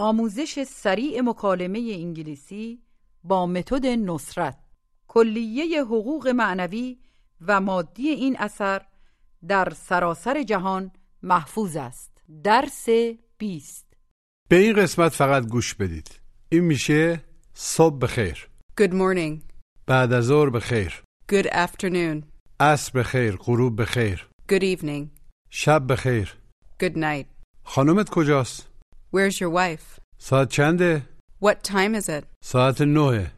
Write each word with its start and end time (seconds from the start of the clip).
آموزش 0.00 0.62
سریع 0.62 1.20
مکالمه 1.20 1.78
انگلیسی 1.98 2.82
با 3.24 3.46
متد 3.46 3.86
نصرت 3.86 4.58
کلیه 5.08 5.82
حقوق 5.84 6.28
معنوی 6.28 6.98
و 7.40 7.60
مادی 7.60 8.08
این 8.08 8.36
اثر 8.38 8.82
در 9.48 9.72
سراسر 9.76 10.42
جهان 10.42 10.90
محفوظ 11.22 11.76
است 11.76 12.22
درس 12.44 12.86
20 13.38 13.86
به 14.48 14.56
این 14.56 14.72
قسمت 14.76 15.12
فقط 15.12 15.46
گوش 15.46 15.74
بدید 15.74 16.20
این 16.48 16.64
میشه 16.64 17.24
صبح 17.54 17.98
بخیر 17.98 18.48
Good 18.80 18.92
morning. 18.92 19.42
بعد 19.86 20.12
از 20.12 20.24
ظهر 20.24 20.50
بخیر 20.50 21.02
Good 21.32 21.46
afternoon. 21.46 22.22
عصر 22.60 22.92
بخیر 23.00 23.36
غروب 23.36 23.82
بخیر 23.82 24.28
Good 24.52 24.62
evening. 24.78 25.20
شب 25.50 25.92
بخیر 25.92 26.36
Good 26.82 26.96
night. 26.96 27.26
خانومت 27.64 28.08
کجاست 28.10 28.66
Where's 29.16 29.40
your 29.40 29.50
wife? 29.50 29.99
ساعت 30.19 30.49
چنده 30.49 31.01
What 31.43 31.67
time 31.67 32.01
is 32.01 32.09
it? 32.09 32.23
ساعت 32.43 32.81
نه 32.81 33.31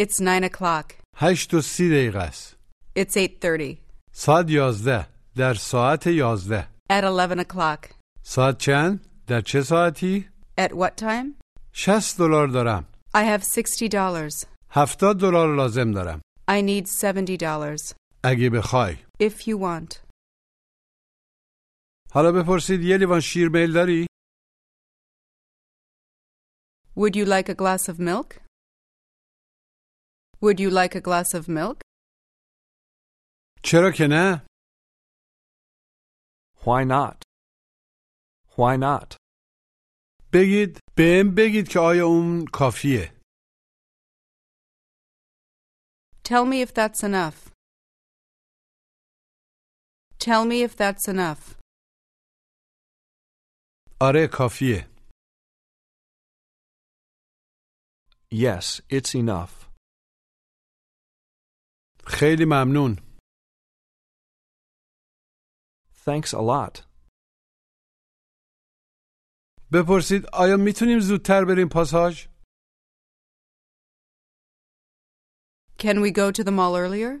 It's 0.00 0.20
nine 0.20 0.44
o'clock. 0.50 0.92
هشت 1.16 1.54
و 1.54 1.60
سی 1.60 1.88
دقیقه 1.90 2.18
است 2.18 2.56
It's 2.98 3.16
8.30. 3.16 3.76
ساعت 4.12 4.50
یازده 4.50 5.06
در 5.36 5.54
ساعت 5.54 6.06
یازده 6.06 6.68
At 6.92 7.04
11 7.04 7.42
o'clock. 7.44 7.94
ساعت 8.22 8.58
چند 8.58 9.06
در 9.26 9.40
چه 9.40 9.62
ساعتی 9.62 10.28
At 10.60 10.70
what 10.70 11.00
time? 11.00 11.42
شست 11.72 12.18
دلار 12.18 12.48
دارم 12.48 12.86
I 13.16 13.20
have 13.38 13.42
$60. 13.42 14.46
هفتاد 14.70 15.18
دلار 15.18 15.56
لازم 15.56 15.92
دارم 15.92 16.20
I 16.50 16.60
need 16.62 16.86
$70. 16.86 17.94
اگه 18.24 18.50
بخوای 18.50 18.96
If 19.22 19.32
you 19.48 19.58
want. 19.60 19.96
حالا 22.12 22.32
بپرسید 22.32 22.82
یه 22.82 22.96
لیوان 22.96 23.20
شیر 23.20 23.48
میل 23.48 23.72
داری 23.72 24.06
Would 26.98 27.16
you 27.16 27.24
like 27.24 27.48
a 27.48 27.54
glass 27.54 27.88
of 27.88 27.98
milk? 27.98 28.40
Would 30.40 30.60
you 30.60 30.70
like 30.70 30.94
a 30.94 31.00
glass 31.00 31.34
of 31.34 31.48
milk? 31.48 31.80
چرا 33.64 33.90
که 33.96 34.06
نه 34.10 34.46
Why 36.64 36.84
not? 36.84 37.22
Why 38.56 38.76
not? 38.76 39.16
بگید 40.32 40.78
بهم 40.96 41.34
بگید 41.36 41.68
که 41.68 41.78
آیا 41.78 42.06
اون 42.06 42.44
کافیه 42.52 43.14
Tell 46.28 46.44
me 46.46 46.62
if 46.66 46.72
that's 46.72 47.02
enough. 47.02 47.38
Tell 50.18 50.44
me 50.50 50.62
if 50.68 50.74
that's 50.76 51.08
enough. 51.08 51.54
آره 54.00 54.28
کافیه 54.32 54.88
Yes, 58.30 58.80
it's 58.90 59.14
enough. 59.14 59.52
خیلی 62.06 62.44
ممنون 62.44 62.96
Thanks 66.06 66.32
a 66.34 66.40
lot. 66.42 66.84
بپرسید 69.72 70.26
آیا 70.32 70.56
میتونیم 70.56 70.98
زودتر 71.00 71.44
بریم 71.44 71.68
پاساژ 71.68 72.26
Can 75.78 76.00
we 76.00 76.10
go 76.10 76.30
to 76.30 76.42
the 76.44 76.52
mall 76.58 76.76
earlier? 76.76 77.12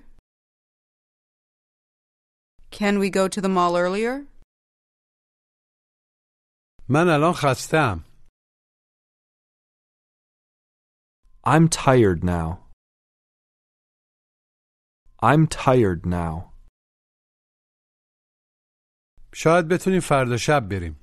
Can 2.70 2.98
we 2.98 3.08
go 3.10 3.28
to 3.28 3.40
the 3.40 3.48
mall 3.48 3.76
earlier? 3.76 4.26
من 6.88 7.08
الان 7.08 7.32
خستم 7.32 8.04
I'm 11.48 11.68
tired 11.68 12.20
now. 12.24 12.48
I'm 15.22 15.46
tired 15.46 16.06
now. 16.06 16.52
شاید 19.34 19.64
بتونیم 19.70 20.00
فردا 20.00 20.36
شب 20.36 20.62
بریم 20.70 21.00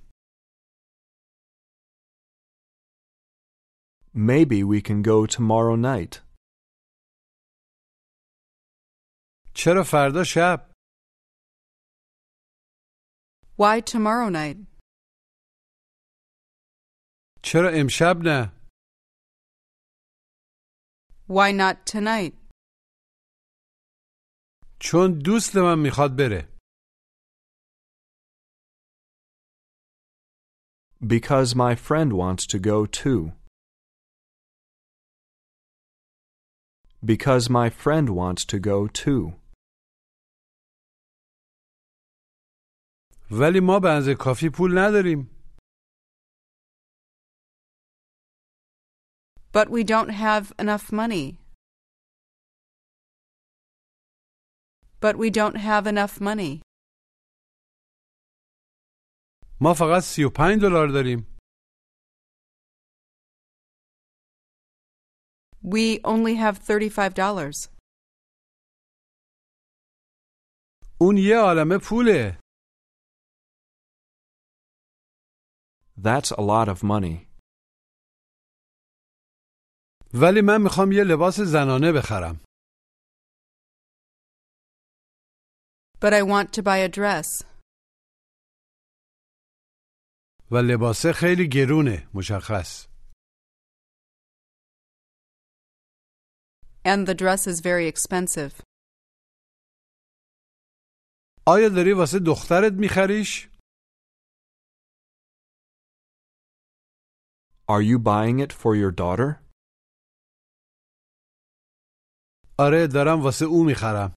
Maybe 4.14 4.64
we 4.64 4.82
can 4.82 5.02
go 5.02 5.26
tomorrow 5.26 5.76
night. 5.76 6.22
چرا 9.56 9.84
فردا 9.92 10.24
شب 10.24 10.72
Why 13.58 13.82
tomorrow 13.82 14.30
night? 14.30 14.58
چرا 17.44 17.70
امشب 17.74 18.16
نه 18.24 18.55
Why 21.28 21.52
not 21.52 21.86
tonight? 21.86 22.34
چون 24.80 25.20
دوست 25.26 25.56
من 25.56 25.80
میخواد 25.80 26.16
بره 26.18 26.48
Because 31.02 31.56
my 31.56 31.76
friend 31.76 32.14
wants 32.14 32.46
to 32.48 32.60
go 32.60 32.86
too. 32.86 33.32
Because 37.04 37.50
my 37.50 37.70
friend 37.70 38.10
wants 38.10 38.46
to 38.46 38.60
go 38.60 38.88
too. 38.88 39.34
ولی 43.32 43.60
ما 43.60 43.80
به 43.80 43.90
اندازه 43.90 44.16
کافی 44.16 44.50
پول 44.50 44.78
نداریم 44.78 45.35
But 49.56 49.70
we 49.70 49.84
don't 49.84 50.12
have 50.26 50.46
enough 50.60 50.92
money. 50.92 51.38
But 55.02 55.16
we 55.18 55.30
don't 55.30 55.58
have 55.58 55.88
enough 55.88 56.22
money. 56.22 56.62
ما 59.62 59.74
فقط 59.74 60.02
35 60.04 60.60
دلار 60.62 60.88
داریم 60.94 61.38
We 65.64 66.00
only 66.04 66.36
have 66.36 66.58
$35. 66.60 67.70
اون 71.02 71.18
یه 71.18 71.36
عالمه 71.38 71.78
پوله 71.90 72.38
That's 75.98 76.32
a 76.32 76.42
lot 76.42 76.68
of 76.68 76.84
money. 76.84 77.25
ولی 80.23 80.41
من 80.41 80.63
می‌خوام 80.63 80.93
یه 80.93 81.05
لباس 81.05 81.41
زنانه 81.41 81.93
بخرم 81.93 82.41
But 86.01 86.13
I 86.13 86.23
want 86.23 86.53
to 86.57 86.63
buy 86.63 86.79
a 86.79 86.89
dress. 86.89 87.45
و 90.51 90.57
لباسه 90.57 91.13
خیلی 91.13 91.49
گرونه 91.49 92.09
مشخص 92.15 92.87
And 96.85 97.07
the 97.09 97.15
dress 97.15 97.47
is 97.47 97.61
very 97.61 97.87
expensive. 97.93 98.63
آیا 101.47 101.69
داری 101.69 101.93
واسه 101.93 102.19
دخترت 102.27 102.73
میخریش؟ 102.73 103.49
Are 107.69 107.83
you 107.83 107.99
buying 107.99 108.39
it 108.41 108.53
for 108.53 108.77
your 108.77 108.93
daughter? 108.93 109.46
آره 112.59 112.87
دارم 112.87 113.23
واسه 113.23 113.45
او 113.45 113.65
می‌خرم 113.65 114.15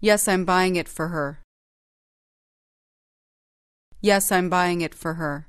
Yes, 0.00 0.28
I'm 0.28 0.44
buying 0.44 0.76
it 0.82 0.88
for 0.88 1.08
her. 1.08 1.28
Yes, 4.00 4.24
I'm 4.36 4.48
buying 4.48 4.80
it 4.80 4.94
for 4.94 5.14
her. 5.14 5.44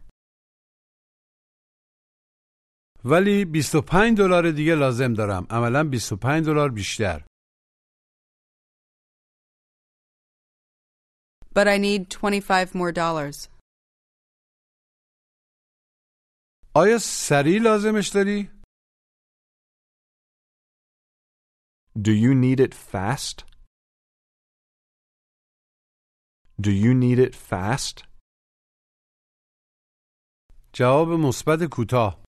ولی 3.05 3.45
25 3.45 4.17
دلار 4.17 4.51
دیگه 4.51 4.75
لازم 4.75 5.13
دارم 5.13 5.47
عملا 5.49 5.83
25 5.83 6.45
دلار 6.45 6.69
بیشتر 6.71 7.25
but 11.55 11.67
I 11.67 11.77
need 11.77 12.09
25 12.09 12.75
more 12.75 12.91
dollars. 12.91 13.47
آیا 16.75 16.97
سریع 17.01 17.61
لازمش 17.61 18.07
داری؟ 18.09 18.58
Do 21.98 22.12
you 22.12 22.34
need 22.34 22.60
it 22.60 22.74
fast? 22.74 23.44
Do 26.60 26.70
you 26.70 26.94
need 26.94 27.18
it 27.18 27.34
fast? 27.34 28.04
جواب 30.72 31.08
مثبت 31.08 31.58
کوتاه 31.70 32.24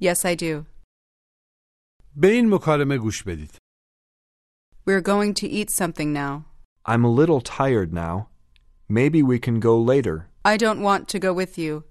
Yes, 0.00 0.24
I 0.24 0.34
do. 0.36 0.64
به 2.16 2.28
این 2.28 2.54
مکالمه 2.54 2.98
گوش 2.98 3.22
بدید 3.22 3.56
We're 4.86 5.02
going 5.02 5.34
to 5.34 5.46
eat 5.46 5.70
something 5.70 6.12
now. 6.12 6.44
I'm 6.86 7.04
a 7.04 7.12
little 7.20 7.40
tired 7.42 7.92
now. 7.92 8.28
Maybe 8.88 9.22
we 9.22 9.38
can 9.38 9.60
go 9.60 9.74
later. 9.92 10.16
I 10.44 10.56
don't 10.56 10.80
want 10.80 11.08
to 11.08 11.18
go 11.18 11.32
with 11.34 11.58
you. 11.58 11.84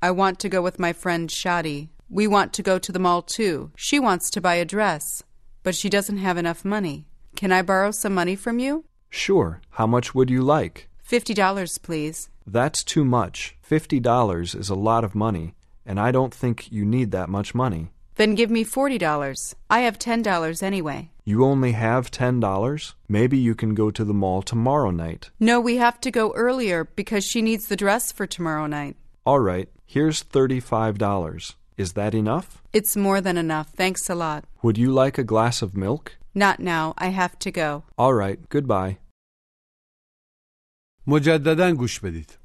I 0.00 0.10
want 0.12 0.38
to 0.40 0.48
go 0.48 0.60
with 0.62 0.78
my 0.78 0.92
friend 0.92 1.28
Shadi. 1.28 1.88
We 2.13 2.27
want 2.27 2.51
to 2.53 2.61
go 2.61 2.77
to 2.77 2.91
the 2.91 2.99
mall 2.99 3.21
too. 3.21 3.71
She 3.77 3.97
wants 3.97 4.29
to 4.31 4.41
buy 4.41 4.55
a 4.55 4.65
dress, 4.65 5.23
but 5.63 5.75
she 5.75 5.89
doesn't 5.89 6.17
have 6.17 6.37
enough 6.37 6.65
money. 6.65 7.05
Can 7.37 7.53
I 7.53 7.61
borrow 7.61 7.91
some 7.91 8.13
money 8.13 8.35
from 8.35 8.59
you? 8.59 8.83
Sure. 9.09 9.61
How 9.69 9.87
much 9.87 10.13
would 10.13 10.29
you 10.29 10.41
like? 10.41 10.89
Fifty 11.01 11.33
dollars, 11.33 11.77
please. 11.77 12.29
That's 12.45 12.83
too 12.83 13.05
much. 13.05 13.55
Fifty 13.61 14.01
dollars 14.01 14.53
is 14.53 14.69
a 14.69 14.75
lot 14.75 15.05
of 15.05 15.15
money, 15.15 15.55
and 15.85 16.01
I 16.01 16.11
don't 16.11 16.33
think 16.33 16.69
you 16.69 16.83
need 16.83 17.11
that 17.11 17.29
much 17.29 17.55
money. 17.55 17.91
Then 18.15 18.35
give 18.35 18.51
me 18.51 18.65
forty 18.65 18.97
dollars. 18.97 19.55
I 19.69 19.79
have 19.81 19.97
ten 19.97 20.21
dollars 20.21 20.61
anyway. 20.61 21.11
You 21.23 21.45
only 21.45 21.71
have 21.71 22.11
ten 22.11 22.41
dollars? 22.41 22.93
Maybe 23.07 23.37
you 23.37 23.55
can 23.55 23.73
go 23.73 23.89
to 23.89 24.03
the 24.03 24.13
mall 24.13 24.41
tomorrow 24.41 24.91
night. 24.91 25.29
No, 25.39 25.61
we 25.61 25.77
have 25.77 26.01
to 26.01 26.11
go 26.11 26.33
earlier 26.33 26.83
because 26.83 27.23
she 27.23 27.41
needs 27.41 27.67
the 27.67 27.77
dress 27.77 28.11
for 28.11 28.27
tomorrow 28.27 28.67
night. 28.67 28.97
All 29.25 29.39
right, 29.39 29.69
here's 29.85 30.23
thirty-five 30.23 30.97
dollars. 30.97 31.55
Is 31.80 31.92
that 31.92 32.14
enough? 32.14 32.62
It's 32.72 32.96
more 32.96 33.20
than 33.20 33.36
enough. 33.36 33.68
Thanks 33.70 34.08
a 34.08 34.14
lot. 34.14 34.44
Would 34.62 34.78
you 34.78 34.90
like 34.90 35.18
a 35.18 35.24
glass 35.24 35.62
of 35.62 35.76
milk? 35.76 36.16
Not 36.34 36.60
now. 36.60 36.94
I 36.98 37.08
have 37.08 37.38
to 37.40 37.50
go. 37.50 37.84
All 37.98 38.14
right, 38.14 38.38
goodbye. 38.48 38.98
مجددا 41.06 41.70
گوش 41.74 42.00
بدید 42.00 42.38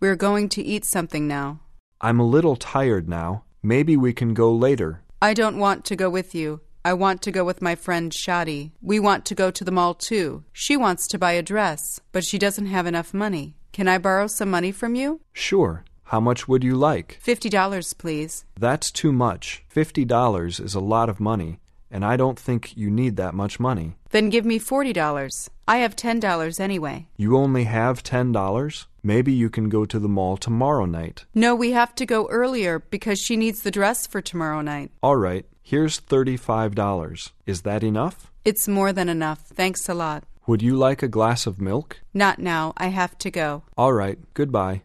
We're 0.00 0.16
going 0.16 0.48
to 0.50 0.62
eat 0.62 0.84
something 0.84 1.26
now. 1.26 1.60
I'm 2.00 2.20
a 2.20 2.30
little 2.36 2.56
tired 2.56 3.08
now. 3.08 3.44
Maybe 3.62 3.96
we 3.96 4.12
can 4.12 4.34
go 4.34 4.52
later. 4.52 5.02
I 5.22 5.32
don't 5.34 5.58
want 5.58 5.84
to 5.86 5.96
go 5.96 6.08
with 6.10 6.34
you. 6.34 6.60
I 6.84 6.92
want 6.92 7.20
to 7.22 7.32
go 7.32 7.44
with 7.44 7.60
my 7.68 7.74
friend 7.74 8.12
Shadi. 8.12 8.70
We 8.80 9.00
want 9.00 9.24
to 9.26 9.34
go 9.34 9.50
to 9.50 9.64
the 9.64 9.76
mall 9.78 9.94
too. 9.94 10.44
She 10.52 10.76
wants 10.76 11.08
to 11.08 11.18
buy 11.18 11.32
a 11.32 11.42
dress, 11.52 12.00
but 12.12 12.24
she 12.24 12.38
doesn't 12.38 12.66
have 12.76 12.86
enough 12.86 13.12
money. 13.12 13.56
Can 13.72 13.88
I 13.88 13.98
borrow 13.98 14.26
some 14.28 14.50
money 14.56 14.72
from 14.80 14.94
you? 14.94 15.20
Sure. 15.32 15.84
How 16.11 16.19
much 16.19 16.45
would 16.45 16.61
you 16.61 16.75
like? 16.75 17.17
Fifty 17.21 17.47
dollars, 17.47 17.93
please. 17.93 18.43
That's 18.59 18.91
too 18.91 19.13
much. 19.13 19.63
Fifty 19.69 20.03
dollars 20.03 20.59
is 20.59 20.75
a 20.75 20.81
lot 20.81 21.07
of 21.07 21.21
money, 21.21 21.61
and 21.89 22.03
I 22.03 22.17
don't 22.17 22.37
think 22.37 22.75
you 22.75 22.91
need 22.91 23.15
that 23.15 23.33
much 23.33 23.61
money. 23.61 23.95
Then 24.09 24.29
give 24.29 24.43
me 24.43 24.59
forty 24.59 24.91
dollars. 24.91 25.49
I 25.69 25.77
have 25.77 25.95
ten 25.95 26.19
dollars 26.19 26.59
anyway. 26.59 27.07
You 27.15 27.37
only 27.37 27.63
have 27.63 28.03
ten 28.03 28.33
dollars? 28.33 28.87
Maybe 29.01 29.31
you 29.31 29.49
can 29.49 29.69
go 29.69 29.85
to 29.85 29.99
the 29.99 30.09
mall 30.09 30.35
tomorrow 30.35 30.85
night. 30.85 31.23
No, 31.33 31.55
we 31.55 31.71
have 31.71 31.95
to 31.95 32.05
go 32.05 32.27
earlier 32.27 32.79
because 32.79 33.17
she 33.17 33.37
needs 33.37 33.61
the 33.61 33.71
dress 33.71 34.05
for 34.05 34.19
tomorrow 34.21 34.59
night. 34.59 34.91
All 35.01 35.15
right, 35.15 35.45
here's 35.63 36.01
thirty-five 36.01 36.75
dollars. 36.75 37.31
Is 37.45 37.61
that 37.61 37.85
enough? 37.85 38.29
It's 38.43 38.67
more 38.67 38.91
than 38.91 39.07
enough. 39.07 39.39
Thanks 39.47 39.87
a 39.87 39.93
lot. 39.93 40.25
Would 40.45 40.61
you 40.61 40.75
like 40.75 41.01
a 41.01 41.07
glass 41.07 41.47
of 41.47 41.61
milk? 41.61 42.01
Not 42.13 42.37
now. 42.37 42.73
I 42.75 42.87
have 42.87 43.17
to 43.19 43.31
go. 43.31 43.63
All 43.77 43.93
right, 43.93 44.19
goodbye. 44.33 44.81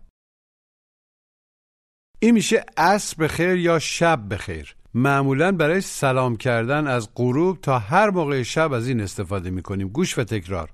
این 2.21 2.35
میشه 2.35 2.65
عصر 2.77 3.17
بخیر 3.17 3.55
یا 3.55 3.79
شب 3.79 4.35
بخیر 4.35 4.77
معمولا 4.95 5.53
برای 5.53 5.81
سلام 5.81 6.37
کردن 6.37 6.87
از 6.87 7.15
غروب 7.15 7.61
تا 7.61 7.79
هر 7.79 8.11
موقع 8.11 8.43
شب 8.43 8.73
از 8.73 8.89
این 8.89 9.01
استفاده 9.01 9.51
می 9.51 9.63
کنیم 9.63 9.89
گوش 9.89 10.19
و 10.19 10.25
تکرار 10.25 10.73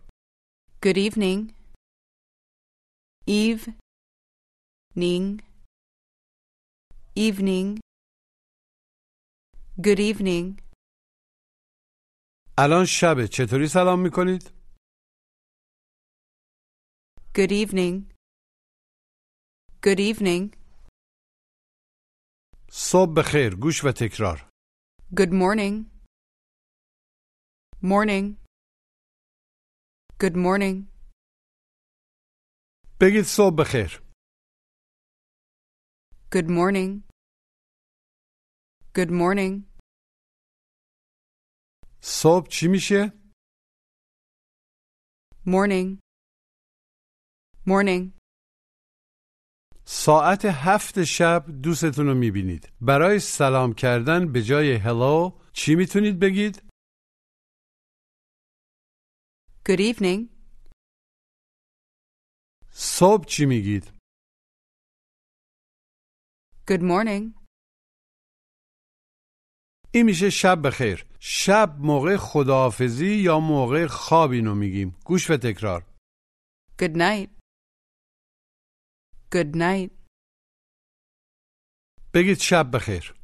Good 0.87 0.97
evening. 0.97 1.53
Eve. 3.27 3.73
Ning. 4.97 5.43
Evening. 7.17 7.81
Good 9.81 10.01
evening. 10.01 10.63
الان 12.59 12.85
شبه 12.85 13.29
چطوری 13.29 13.69
سلام 13.69 14.01
می 14.01 14.11
کنید؟ 14.11 14.51
Good 17.39 17.53
evening. 17.53 18.13
Good 19.83 20.01
evening. 20.01 20.62
صبح 22.75 23.13
بخیر 23.17 23.51
گوش 23.63 23.85
و 23.85 23.93
تکرار 23.97 24.49
Good 25.15 25.33
morning. 25.43 25.75
Morning. 27.83 28.37
Good 30.23 30.37
morning. 30.37 30.89
بگید 33.01 33.25
صبح 33.25 33.57
بخیر 33.59 34.03
Good 36.35 36.49
morning. 36.49 37.03
Good 38.95 39.11
morning. 39.11 39.79
صبح 42.03 42.49
چی 42.49 42.69
میشه؟ 42.69 43.13
Morning. 45.47 45.99
Morning. 47.67 48.22
ساعت 49.85 50.45
هفت 50.45 51.05
شب 51.05 51.45
دوستتون 51.63 52.07
رو 52.07 52.15
می‌بینید 52.15 52.73
برای 52.81 53.19
سلام 53.19 53.73
کردن 53.73 54.33
به 54.33 54.43
جای 54.43 54.75
هلو 54.75 55.31
چی 55.53 55.75
می‌تونید 55.75 56.19
بگید؟ 56.19 56.63
Good 59.69 59.81
evening. 59.81 60.29
صبح 62.71 63.25
چی 63.25 63.47
میگید؟ 63.47 63.93
Good 66.71 66.81
morning. 66.81 67.43
این 69.95 70.07
میشه 70.07 70.31
شب 70.31 70.67
بخیر 70.67 71.07
شب 71.21 71.77
موقع 71.79 72.17
خداحافظی 72.17 73.15
یا 73.15 73.41
موقع 73.41 73.87
خواب 73.87 74.31
اینو 74.31 74.55
میگیم 74.55 74.97
گوش 75.05 75.31
و 75.31 75.37
تکرار 75.37 75.85
Good 76.83 76.97
night. 76.97 77.42
Good 79.33 79.57
night. 79.57 79.91
بگید 82.15 82.39
شب 82.39 82.67
بخیر 82.75 83.15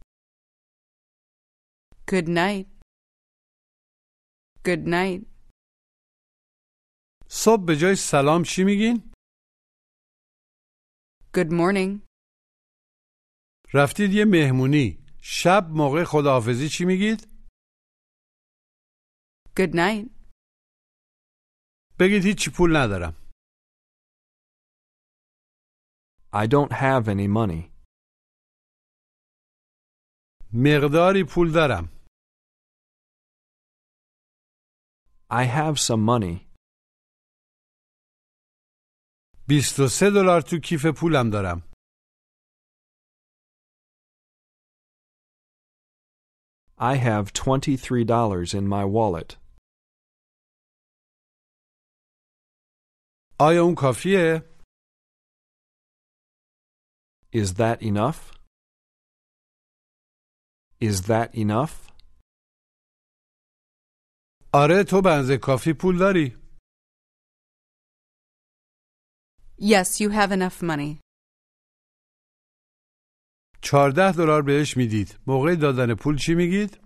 Good 2.10 2.28
night. 2.28 2.66
Good 4.64 4.84
night. 4.86 5.26
صبح 7.28 7.64
به 7.66 7.76
جای 7.76 7.96
سلام 7.96 8.42
چی 8.42 8.64
میگین؟ 8.64 9.12
Good 11.36 11.50
morning. 11.50 12.06
رفتید 13.74 14.12
یه 14.12 14.24
مهمونی 14.24 14.98
شب 15.22 15.64
موقع 15.70 16.04
خداحافظی 16.04 16.68
چی 16.68 16.84
میگید؟ 16.84 17.28
Good 19.60 19.72
night. 19.74 20.10
بگید 22.00 22.24
هیچی 22.24 22.50
پول 22.56 22.76
ندارم 22.76 23.17
I 26.37 26.47
don't 26.47 26.71
have 26.71 27.07
any 27.07 27.27
money. 27.27 27.71
مقداری 30.53 31.23
پول 31.33 31.51
دارم 31.53 31.89
I 35.31 35.45
have 35.45 35.79
some 35.79 36.03
money. 36.05 36.47
23 39.47 40.09
دلار 40.09 40.41
تو 40.41 40.57
کیف 40.63 40.85
پولم 40.99 41.29
دارم 41.29 41.73
I 46.77 46.95
have 46.95 47.31
$23 47.33 48.53
in 48.53 48.67
my 48.67 48.83
wallet. 48.85 49.37
آیا 53.39 53.63
اون 53.63 53.75
کافیه؟ 53.77 54.53
Is 57.31 57.53
that 57.53 57.81
enough? 57.81 58.19
Is 60.81 61.01
that 61.07 61.29
enough? 61.35 61.73
آره 64.53 64.83
تو 64.89 65.01
بنزه 65.05 65.37
کافی 65.37 65.73
پول 65.73 65.97
داری 65.97 66.37
Yes, 69.59 70.01
you 70.01 70.09
have 70.09 70.31
enough 70.31 70.61
money. 70.61 70.99
14 73.61 74.11
دلار 74.11 74.41
بهش 74.41 74.77
میدید 74.77 75.19
موقع 75.27 75.55
دادن 75.55 75.95
پول 75.95 76.17
چی 76.17 76.35
میگید؟ 76.35 76.77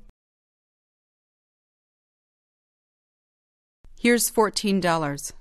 Here's 4.00 4.30
$14. 4.30 5.41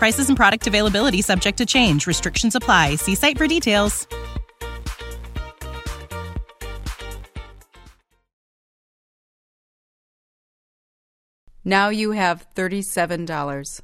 Prices 0.00 0.28
and 0.28 0.36
product 0.36 0.66
availability 0.66 1.22
subject 1.22 1.58
to 1.58 1.66
change. 1.66 2.06
Restrictions 2.06 2.54
apply. 2.54 2.96
See 2.96 3.14
site 3.14 3.38
for 3.38 3.46
details. 3.46 4.06
Now 11.64 11.90
you 11.90 12.10
have 12.10 12.46
$37. 12.54 13.82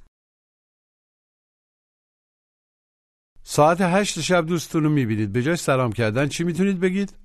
ساعت 3.44 3.78
هشت 3.80 4.20
شب 4.20 4.46
دوستون 4.46 4.84
رو 4.84 4.90
میبینید 4.90 5.32
به 5.32 5.42
جای 5.42 5.56
سلام 5.56 5.92
کردن 5.92 6.28
چی 6.28 6.44
میتونید 6.44 6.80
بگید؟ 6.80 7.16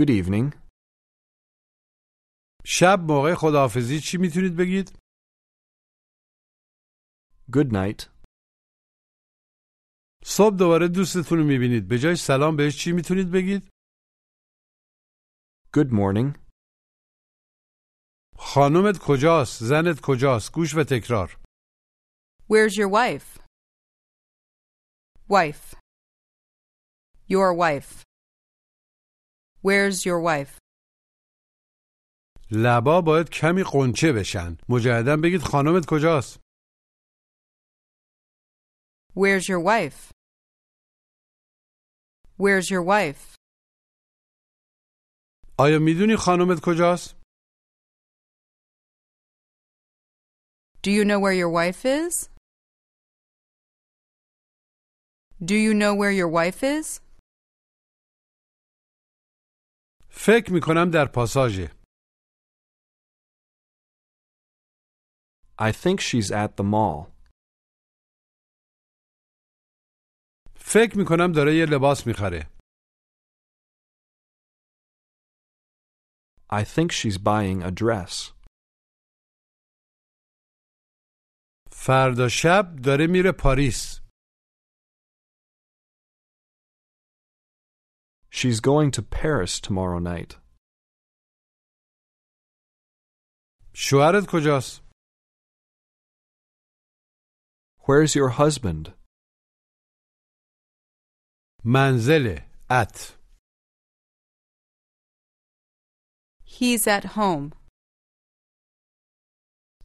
Good 0.00 0.08
evening. 0.08 0.56
شب 2.64 3.00
موقع 3.00 3.34
خداحافظی 3.34 4.00
چی 4.00 4.18
میتونید 4.18 4.56
بگید؟ 4.56 4.98
Good 7.55 7.71
night. 7.71 8.09
صبح 10.25 10.55
دوباره 10.55 10.87
دوستتون 10.87 11.37
رو 11.37 11.43
می‌بینید 11.43 11.87
به 11.87 11.99
جای 11.99 12.15
سلام 12.15 12.55
بهش 12.55 12.77
چی 12.77 12.91
می‌تونید 12.91 13.31
بگید؟ 13.31 13.69
Good 15.77 15.89
morning. 15.91 16.39
خانومت 18.37 18.97
کجاست؟ 18.99 19.63
زنت 19.63 20.01
کجاست؟ 20.01 20.51
گوش 20.51 20.75
و 20.75 20.83
تکرار 20.83 21.37
Where's 22.49 22.75
your 22.75 22.89
wife? 22.89 23.39
Wife. 25.29 25.75
Your 27.29 27.53
wife. 27.53 27.91
Where's 29.63 30.05
your 30.05 30.19
wife? 30.29 30.57
لبا 32.51 33.01
باید 33.01 33.29
کمی 33.29 33.63
قنچه 33.71 34.13
بشن 34.13 34.57
مجددا 34.69 35.17
بگید 35.17 35.41
خانومت 35.41 35.85
کجاست؟ 35.85 36.40
Where's 39.14 39.48
your 39.48 39.60
wife? 39.60 40.12
Where's 42.38 42.70
your 42.70 42.82
wife? 42.82 43.36
آیا 45.58 45.78
میدونی 45.78 46.16
خانومت 46.18 46.58
کجاست؟ 46.64 47.16
Do 50.82 50.90
you 50.90 51.04
know 51.04 51.18
where 51.18 51.32
your 51.32 51.48
wife 51.48 51.84
is? 51.84 52.28
Do 55.44 55.54
you 55.54 55.74
know 55.74 55.94
where 55.94 56.12
your 56.12 56.28
wife 56.28 56.62
is? 56.62 57.00
فکر 60.10 60.52
میکنم 60.52 60.90
در 60.90 61.06
پاساژه 61.14 61.70
I 65.58 65.72
think 65.72 66.00
she's 66.00 66.30
at 66.30 66.56
the 66.56 66.64
mall. 66.64 67.09
فکر 70.70 70.98
میکنم 70.98 71.32
داره 71.32 71.54
یه 71.56 71.66
لباس 71.66 72.06
میخره 72.06 72.50
I 76.50 76.62
think 76.64 76.92
she's 76.92 77.18
buying 77.18 77.62
a 77.62 77.70
dress. 77.82 78.32
فردا 81.70 82.28
شب 82.28 82.76
داره 82.84 83.06
میره 83.10 83.32
پاریس 83.42 84.00
She's 88.30 88.60
going 88.60 88.90
to 88.96 89.02
Paris 89.02 89.60
tomorrow 89.60 89.98
night. 89.98 90.36
شوهرت 93.74 94.26
کجاست؟ 94.32 94.82
Where's 97.86 98.14
your 98.14 98.30
husband? 98.30 98.92
منزله 101.65 102.49
ات 102.71 103.17
He's 106.45 106.87
at 106.87 107.05
home. 107.05 107.55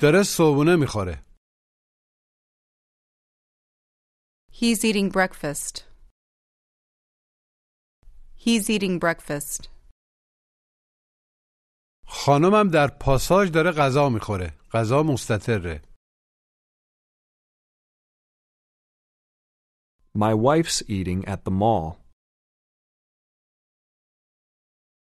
داره 0.00 0.23
صبونه 0.23 0.76
می‌خوره 0.76 1.25
He's 4.52 4.85
eating 4.85 5.11
breakfast. 5.11 5.75
He's 8.45 8.71
eating 8.71 8.99
breakfast. 8.99 9.68
خانمم 12.06 12.71
در 12.73 12.88
پاساژ 13.00 13.50
داره 13.50 13.71
غذا 13.71 14.09
می‌خوره 14.09 14.59
غذا 14.73 15.02
مستطره 15.02 15.95
My 20.15 20.33
wife's 20.33 20.83
eating 20.88 21.25
at 21.25 21.45
the 21.45 21.51
mall. 21.51 21.97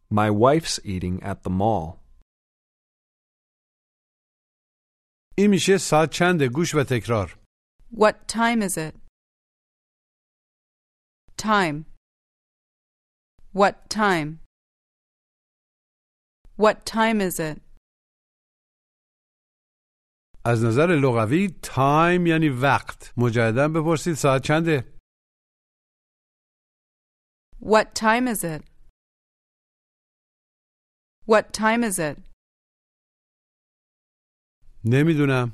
My 0.10 0.30
wife's 0.30 0.80
eating 0.84 1.24
at 1.24 1.44
the 1.44 1.50
mall. 1.50 2.04
این 5.38 5.50
میشه 5.50 5.78
ساعت 5.78 6.12
چنده 6.12 6.48
گوش 6.50 6.76
و 6.76 6.84
تکرار 6.84 7.40
What 7.92 8.28
time 8.28 8.62
is 8.62 8.78
it? 8.78 8.96
Time. 11.38 11.86
What 13.54 13.90
time? 13.90 14.40
What 16.58 16.86
time 16.86 17.22
is 17.22 17.40
it? 17.40 17.62
از 20.46 20.64
نظر 20.64 20.88
لغوی 21.02 21.48
تایم 21.64 22.28
یعنی 22.28 22.50
وقت 22.50 23.14
مجددا 23.18 23.68
بپرسید 23.68 24.14
ساعت 24.14 24.44
چنده 24.44 24.91
What 27.62 27.96
time 27.96 28.28
is 28.28 28.44
it? 28.44 28.62
What 31.26 31.54
time 31.54 31.84
is 31.84 32.00
it? 32.00 32.18
نمیدونم 34.86 35.52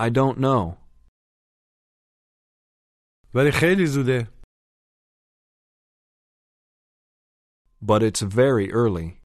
I 0.00 0.08
don't 0.10 0.38
know. 0.38 0.76
ولی 3.34 3.50
خیلی 3.60 3.86
زوده 3.86 4.38
But 7.80 8.02
it's 8.02 8.22
very 8.22 8.72
early. 8.72 9.20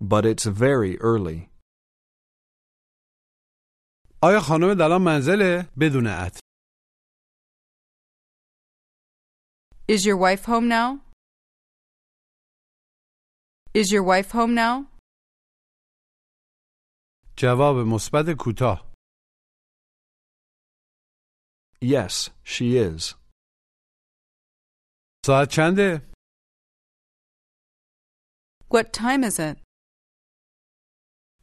But 0.00 0.24
it's 0.26 0.46
very 0.46 0.98
early. 1.00 1.50
آیا 4.22 4.40
خانم 4.40 4.68
الان 4.80 5.02
منزله 5.02 5.68
بدون 5.76 6.06
ات 6.06 6.38
Is 9.88 10.06
your 10.06 10.16
wife 10.16 10.44
home 10.46 10.66
now? 10.68 11.00
Is 13.74 13.92
your 13.92 14.02
wife 14.02 14.30
home 14.32 14.54
now? 14.54 14.86
جواب 17.38 17.76
مثبت 17.86 18.36
کوتاه 18.38 18.90
Yes, 21.82 22.30
she 22.44 22.76
is. 22.76 23.14
ساعت 25.26 25.48
چنده 25.50 26.14
What 28.70 28.92
time 28.92 29.22
is 29.24 29.38
it? 29.38 29.58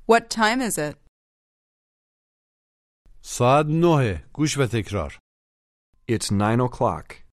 What 0.07 0.29
time 0.29 0.61
is 0.61 0.77
it? 0.77 0.97
ساعت 3.23 3.65
نه 3.69 4.27
گوش 4.33 4.57
و 4.57 4.61
تکرار 4.73 5.19
It's 6.11 6.31
nine 6.31 6.59
o'clock. 6.59 7.24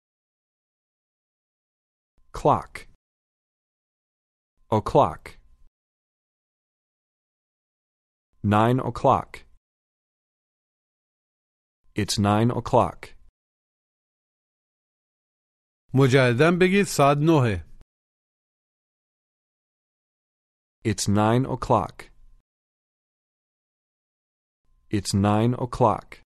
Clock. 2.32 2.88
O'clock. 4.72 5.38
Nine 8.44 8.80
o'clock. 8.80 9.32
It's 11.96 12.20
nine 12.20 12.52
o'clock. 12.52 13.18
مجددا 15.94 16.52
بگید 16.62 16.86
ساعت 16.88 17.18
نه 17.18 17.64
It's 20.86 21.08
nine 21.08 21.46
o'clock. 21.46 21.96
It's 24.90 25.14
nine 25.14 25.54
o'clock. 25.54 26.22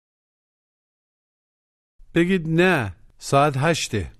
بگید 2.15 2.41
نه 2.47 2.95
ساعت 3.19 3.53
هشته 3.57 4.11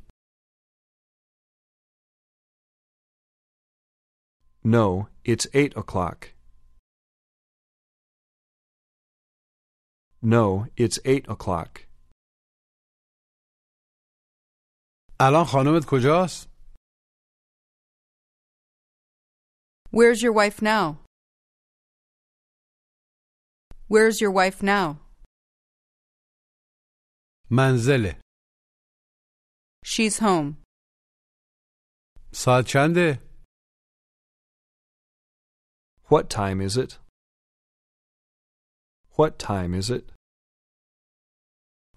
No, 4.63 5.07
it's 5.23 5.47
eight 5.53 5.73
o'clock. 5.77 6.33
No, 10.21 10.65
it's 10.75 10.99
eight 11.05 11.27
o'clock. 11.29 11.87
الان 15.21 15.45
خانمت 15.45 15.85
کجاست؟ 15.87 16.49
Where's 19.91 20.21
your 20.21 20.33
wife 20.33 20.61
now? 20.61 20.99
Where's 23.89 24.19
your 24.21 24.31
wife 24.31 24.61
now? 24.61 24.99
منزله 27.51 28.19
She's 29.85 30.19
home. 30.19 30.57
ساعت 32.33 32.65
چنده؟ 32.67 33.27
What 36.11 36.29
time 36.29 36.61
is 36.67 36.77
it? 36.77 36.91
What 39.17 39.39
time 39.39 39.73
is 39.81 39.89
it? 39.89 40.13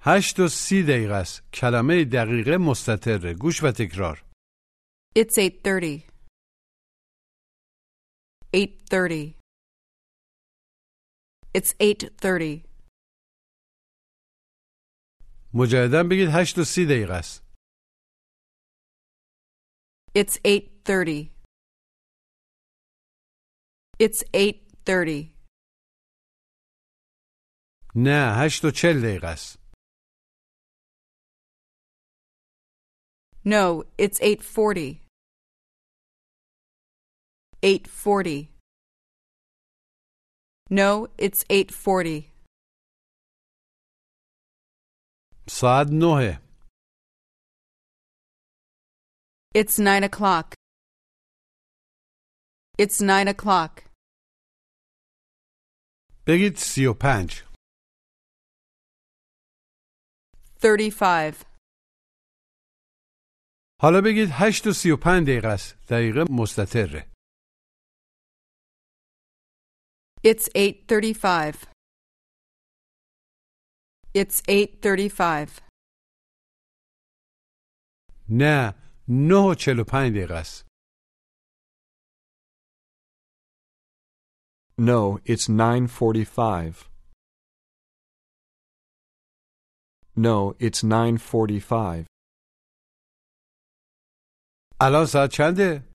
هشت 0.03 0.41
و 0.41 0.49
سی 0.49 0.83
دقیقه 0.83 1.15
است 1.15 1.43
کلمه 1.53 2.05
دقیقه 2.05 2.57
مستطره 2.57 3.35
گوش 3.35 3.63
و 3.63 3.71
تکرار 3.79 4.25
It's 5.19 5.37
8:30. 5.39 6.11
8:30. 8.55 9.35
It's 11.55 11.75
8:30. 11.81 12.65
مجددا 15.55 16.03
بگید 16.11 16.29
هشت 16.33 16.59
و 16.59 16.65
سی 16.65 16.85
دقیقه 16.87 17.13
است 17.13 17.43
It's 20.19 20.39
8:30. 20.45 21.34
It's 24.01 24.25
8:30. 24.35 25.35
نه 27.97 28.33
هشت 28.37 28.65
و 28.65 28.71
چل 28.71 29.01
دقیقه 29.03 29.27
است 29.27 29.61
No, 33.45 33.85
it's 33.99 34.21
8:40. 34.21 35.01
8:40. 37.63 38.49
No, 40.71 41.09
it's 41.19 41.45
8:40. 41.51 42.31
ساعت 45.49 45.87
نهه 45.93 46.41
It's 49.55 49.79
9 49.79 50.05
o'clock. 50.05 50.54
It's 52.79 53.01
9 53.01 53.29
o'clock. 53.29 53.91
بگید 56.27 56.57
سی 56.57 56.87
و 56.87 56.95
پنج 56.95 57.45
35. 60.63 61.35
حالا 63.81 64.01
بگید 64.05 64.29
هشت 64.33 64.67
و 64.67 64.73
سی 64.73 64.91
و 64.91 64.97
پنج 64.97 65.23
دقیقه 65.27 65.49
است 65.49 65.75
دقیقه 65.89 66.25
مستطره 66.33 67.11
It's 70.25 70.49
8:35. 70.57 71.67
It's 74.15 74.43
8:35. 74.49 75.61
نه 78.29 78.75
نه 79.09 79.35
و 79.51 79.55
چل 79.55 79.79
و 79.79 79.85
پنج 79.85 80.13
دقیقه 80.13 80.35
است 80.35 80.64
No, 84.79 85.19
it's 85.25 85.49
9:45. 85.49 86.89
No, 90.17 90.55
it's 90.59 90.83
9:45. 90.83 92.07
الان 94.83 95.07
ساعت 95.07 95.31
چنده؟ 95.31 95.91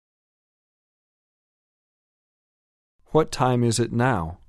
What 3.12 3.32
time 3.32 3.64
is 3.64 3.80
it 3.80 3.92
now? 3.92 4.40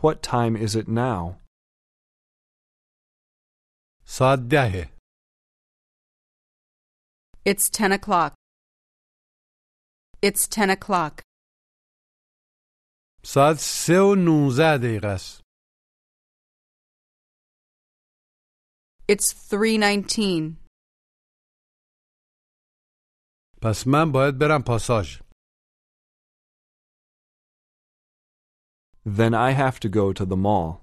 What 0.00 0.22
time 0.22 0.56
is 0.56 0.74
it 0.74 0.88
now? 0.88 1.40
ساعت 4.06 4.38
دهه 4.38 4.90
It's 7.44 7.68
10 7.70 7.92
o'clock. 7.92 8.34
It's 10.22 10.48
10 10.48 10.70
o'clock. 10.70 11.22
ساعت 13.24 13.56
سه 13.58 14.00
و 14.00 14.14
نونزده 14.14 14.78
دقیقه 14.78 15.08
است 15.08 15.44
It's 19.12 19.28
3:19. 19.50 20.56
پس 23.62 23.86
من 23.86 24.12
باید 24.12 24.38
برم 24.40 24.62
پاساژ 24.66 25.20
Then 29.06 29.34
I 29.34 29.50
have 29.62 29.78
to 29.80 29.88
go 29.88 30.12
to 30.18 30.24
the 30.24 30.36
mall. 30.36 30.80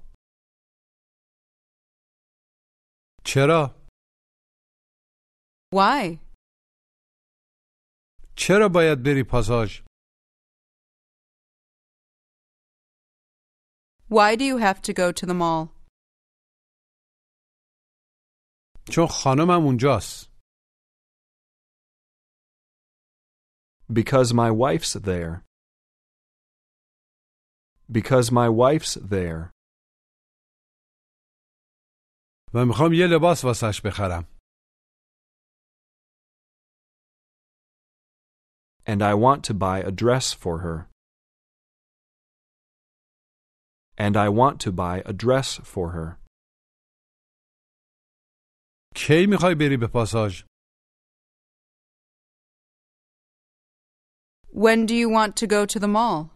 چرا؟ 3.26 3.76
Why? 5.76 6.20
چرا 8.36 8.70
باید 8.74 8.98
بری 9.06 9.24
پاساژ؟ 9.32 9.82
Why 14.08 14.36
do 14.36 14.44
you 14.44 14.58
have 14.58 14.82
to 14.82 14.94
go 14.94 15.12
to 15.12 15.26
the 15.26 15.34
mall? 15.34 15.70
چون 18.91 19.08
خانمم 19.08 19.65
اونجاست 19.65 20.32
Because 23.94 24.34
my 24.34 24.50
wife's 24.52 24.94
there. 24.94 25.44
Because 27.91 28.32
my 28.32 28.48
wife's 28.50 28.94
there. 28.96 29.52
و 32.54 32.65
میخوام 32.65 32.94
یه 32.94 33.08
لباس 33.08 33.44
واسش 33.44 33.82
بخرم 33.86 34.28
And 38.86 39.02
I 39.02 39.13
want 39.13 39.44
to 39.46 39.54
buy 39.54 39.80
a 39.80 39.91
dress 39.91 40.34
for 40.34 40.60
her. 40.60 40.89
And 43.98 44.15
I 44.17 44.30
want 44.30 44.60
to 44.62 44.72
buy 44.72 45.04
a 45.06 45.13
dress 45.13 45.60
for 45.63 45.91
her. 45.91 46.17
کی 48.96 49.26
میخوای 49.30 49.56
بری 49.56 49.78
به 49.78 49.88
پاساژ؟ 49.88 50.44
When 54.54 54.86
do 54.86 54.94
you 54.94 55.10
want 55.10 55.36
to 55.38 55.48
go 55.48 55.65
to 55.65 55.80
the 55.80 55.88
mall? 55.88 56.30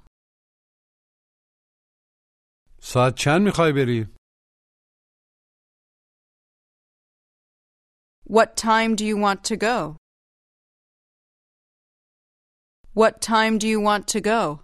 ساعت 2.81 3.15
چند 3.17 3.41
میخوای 3.41 3.73
بری؟ 3.73 4.15
What 8.27 8.55
time 8.55 8.95
do 8.95 9.05
you 9.05 9.17
want 9.17 9.43
to 9.43 9.55
go? 9.55 9.97
What 12.93 13.21
time 13.21 13.57
do 13.57 13.67
you 13.67 13.79
want 13.81 14.07
to 14.07 14.21
go? 14.21 14.61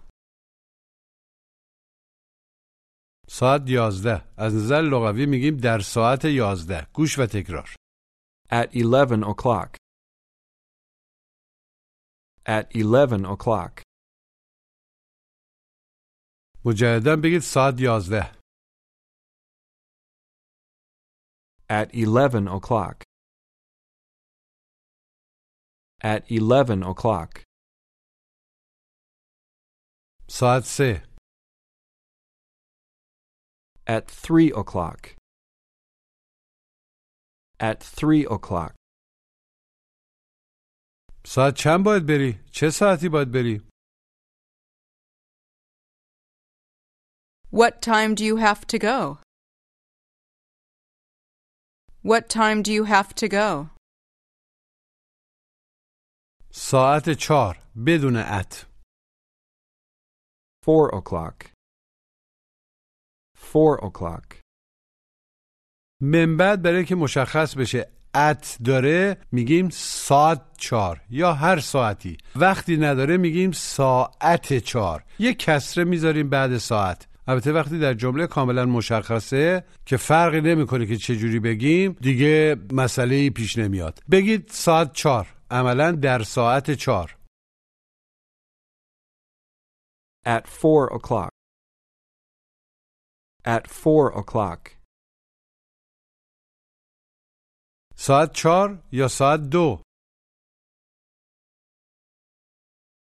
ساعت 3.29 3.69
یازده 3.69 4.23
از 4.37 4.55
نظر 4.55 4.81
لغوی 4.81 5.25
میگیم 5.25 5.57
در 5.57 5.79
ساعت 5.79 6.25
یازده 6.25 6.87
گوش 6.93 7.19
و 7.19 7.25
تکرار 7.25 7.75
At 8.49 8.73
11 8.73 9.23
o'clock. 9.23 9.77
At 12.45 12.75
11 12.75 13.25
o'clock. 13.25 13.81
مجددا 16.65 17.15
بگید 17.23 17.41
ساعت 17.41 17.81
یازده 17.81 18.37
At 21.69 21.89
11 21.93 22.47
o'clock. 22.47 23.03
At 26.03 26.23
11 26.29 26.83
o'clock. 26.83 27.43
ساعت 30.29 30.63
سه 30.63 31.06
At 33.86 34.10
3 34.10 34.52
o'clock. 34.52 35.16
At 37.60 37.82
3 37.82 38.26
o'clock. 38.30 38.74
ساعت 41.26 41.54
چند 41.56 41.84
باید 41.84 42.06
بری؟ 42.06 42.40
چه 42.52 42.70
ساعتی 42.70 43.08
باید 43.08 43.32
بری؟ 43.32 43.68
What 47.50 47.82
time 47.82 48.14
do 48.14 48.24
you 48.24 48.36
have 48.36 48.66
to 48.66 48.78
go? 48.78 49.18
What 52.02 52.28
time 52.28 52.62
do 52.62 52.72
you 52.72 52.84
have 52.84 53.14
to 53.14 53.28
go? 53.28 53.70
ساعت 56.52 57.10
چهار 57.10 57.58
بدون 57.86 58.16
ات 58.16 58.66
Four 60.64 60.94
o'clock. 60.94 61.50
Four 63.51 63.85
o'clock. 63.85 64.35
من 66.01 66.37
بعد 66.37 66.61
برای 66.61 66.85
که 66.85 66.95
مشخص 66.95 67.55
بشه 67.55 67.87
ات 68.15 68.57
داره 68.63 69.17
میگیم 69.31 69.69
ساعت 69.69 70.41
چهار 70.57 71.01
یا 71.09 71.33
هر 71.33 71.59
ساعتی. 71.59 72.17
وقتی 72.35 72.77
نداره 72.77 73.17
میگیم 73.17 73.51
ساعت 73.51 74.53
چهار. 74.53 75.03
یه 75.19 75.33
کسره 75.33 75.83
می‌ذاریم 75.83 76.29
بعد 76.29 76.57
ساعت. 76.57 77.07
البته 77.27 77.51
وقتی 77.51 77.79
در 77.79 77.93
جمله 77.93 78.27
کاملا 78.27 78.65
مشخصه 78.65 79.63
که 79.85 79.97
فرقی 79.97 80.41
نمی‌کنه 80.41 80.85
که 80.85 80.97
چه 80.97 81.15
جوری 81.15 81.39
بگیم 81.39 81.97
دیگه 82.01 82.55
مسئله 82.71 83.29
پیش 83.29 83.57
نمیاد. 83.57 83.99
بگید 84.11 84.49
ساعت 84.51 84.93
چهار. 84.93 85.27
عملا 85.51 85.91
در 85.91 86.23
ساعت 86.23 86.71
چهار. 86.71 87.17
At 90.25 90.43
four 90.43 90.97
o'clock. 90.97 91.36
At 93.46 93.66
four 93.68 94.12
o'clock. 94.20 94.76
ساعت 97.96 98.32
چهار 98.34 98.82
یا 98.92 99.08
ساعت 99.08 99.40
دو 99.52 99.82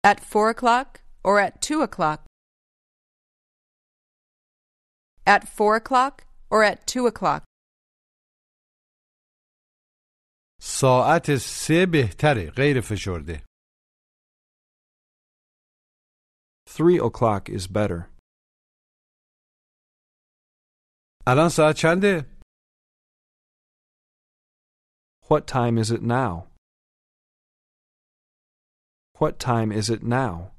At 0.04 0.20
four 0.20 0.48
o'clock 0.50 0.88
or 1.24 1.40
at 1.40 1.60
two 1.60 1.82
o'clock? 1.82 2.20
At 5.26 5.48
four 5.56 5.76
o'clock 5.76 6.24
or 6.50 6.62
at 6.64 6.86
two 6.86 7.06
o'clock? 7.06 7.44
ساعت 10.60 11.30
سه 11.40 11.86
بهتره 11.92 12.50
غیر 12.58 12.80
فشرده 12.80 13.44
Three 16.68 16.98
o'clock 16.98 17.48
is 17.48 17.66
better. 17.66 18.08
الان 21.26 21.48
ساعت 21.48 21.74
چنده؟ 21.76 22.38
What 25.30 25.46
time 25.46 25.76
is 25.78 25.90
it 25.90 26.02
now? 26.02 26.48
What 29.20 29.38
time 29.38 29.72
is 29.72 29.90
it 29.90 30.02
now? 30.02 30.58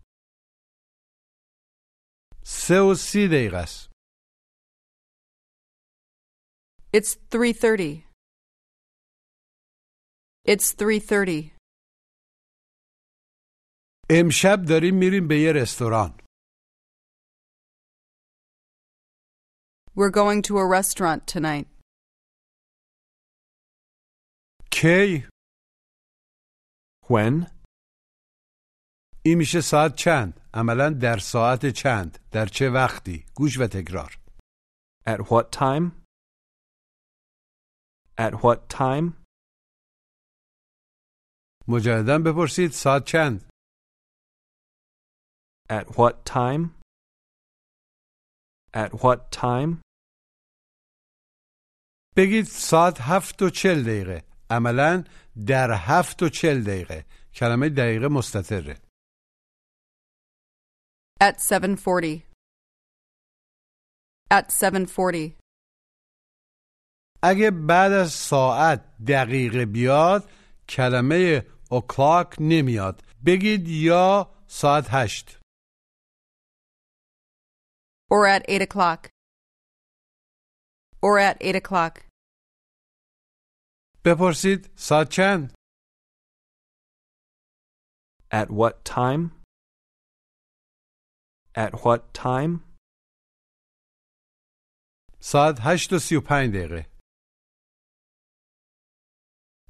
سه 2.44 2.80
و 2.80 2.96
سی 2.96 3.28
دقیقه 3.28 3.58
است 3.58 3.90
It's 6.98 7.16
3:30. 7.32 8.04
It's 10.48 10.74
3:30. 10.74 11.52
امشب 14.10 14.58
داریم 14.70 14.96
میریم 14.96 15.28
به 15.28 15.40
یه 15.40 15.52
رستوران 15.52 16.23
We're 19.96 20.10
going 20.22 20.42
to 20.44 20.58
a 20.58 20.66
restaurant 20.68 21.28
tonight. 21.28 21.68
کی؟ 24.72 25.28
When? 27.10 27.48
این 29.26 29.38
میشه 29.38 29.62
ساعت 29.62 29.96
چند 29.96 30.42
عملا 30.54 30.90
در 30.90 31.18
ساعت 31.18 31.66
چند 31.66 32.20
در 32.32 32.46
چه 32.46 32.70
وقتی 32.70 33.26
گوش 33.36 33.60
و 33.60 33.68
تکرار 33.68 34.20
At 35.08 35.20
what 35.20 35.52
time? 35.52 35.92
At 38.18 38.34
what 38.34 38.70
time? 38.70 39.14
مجددا 41.68 42.20
بپرسید 42.26 42.72
ساعت 42.72 43.06
چند 43.06 43.50
At 45.70 45.86
what 45.86 46.26
time? 46.26 46.70
At 48.75 48.91
what 48.91 49.21
time? 49.31 49.81
بگید 52.17 52.45
ساعت 52.45 53.01
هفت 53.01 53.43
و 53.43 53.51
چل 53.51 53.83
دقیقه 53.83 54.25
عملا 54.51 55.05
در 55.47 55.71
هفت 55.73 56.23
و 56.23 56.29
چل 56.29 56.63
دقیقه 56.63 57.05
کلمه 57.35 57.69
دقیقه 57.69 58.09
مستطره 58.09 58.77
At 61.21 61.37
7:40. 61.41 62.23
At 64.31 64.51
7:40. 64.51 65.33
اگه 67.23 67.51
بعد 67.51 67.93
از 67.93 68.13
ساعت 68.13 68.85
دقیقه 69.07 69.67
بیاد 69.67 70.31
کلمه 70.69 71.47
o'clock 71.73 72.41
نمیاد 72.41 73.03
بگید 73.27 73.69
یا 73.69 74.31
ساعت 74.47 74.87
هشت 74.91 75.39
Or 78.14 78.28
at 78.28 78.46
8 78.48 78.62
o'clock. 78.62 79.10
Or 81.02 81.20
at 81.20 81.38
8 81.42 81.56
o'clock. 81.56 82.06
بپرسید 84.06 84.70
ساعت 84.76 85.08
چند 85.12 85.54
At 88.32 88.50
what 88.52 88.86
time? 88.86 89.32
At 91.56 91.74
what 91.84 92.02
time? 92.14 92.52
ساعت 95.22 95.56
هشت 95.62 95.94
و 95.94 96.00
سی 96.00 96.16
و 96.16 96.22
پنج 96.22 96.50
دقیقه 96.56 96.90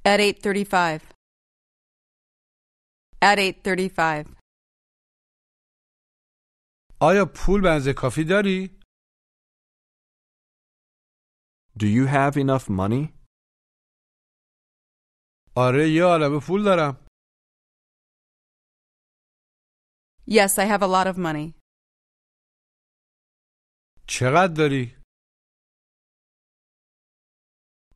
At 0.04 0.20
8:35. 0.20 1.02
At 3.22 3.38
8:35. 3.38 4.33
آیا 7.01 7.25
پول 7.35 7.61
بنزه 7.61 7.93
کافی 7.97 8.23
داری؟ 8.23 8.79
Do 11.79 11.85
you 11.97 12.05
have 12.07 12.35
enough 12.37 12.69
money? 12.69 13.13
آره 15.57 15.89
یه 15.95 16.03
عالمه 16.03 16.39
پول 16.47 16.63
دارم 16.63 17.05
Yes, 20.27 20.57
I 20.57 20.65
have 20.65 20.81
a 20.81 20.87
lot 20.87 21.07
of 21.07 21.17
money. 21.17 21.53
چقدر 24.07 24.53
داری؟ 24.57 24.95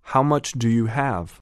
How 0.03 0.23
much 0.23 0.51
do 0.57 0.67
you 0.67 0.88
have? 0.88 1.39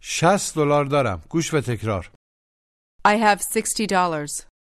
60 0.00 0.54
دلار 0.54 0.84
دارم 0.84 1.20
گوش 1.30 1.54
و 1.54 1.60
تکرار 1.66 2.12
I 3.06 3.16
have 3.18 3.40
sixty 3.42 3.86
dollars. 3.86 4.55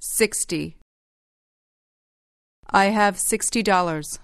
Sixty. 0.00 0.64
I 2.82 2.86
have 2.98 3.14
sixty 3.18 3.62
dollars. 3.62 4.18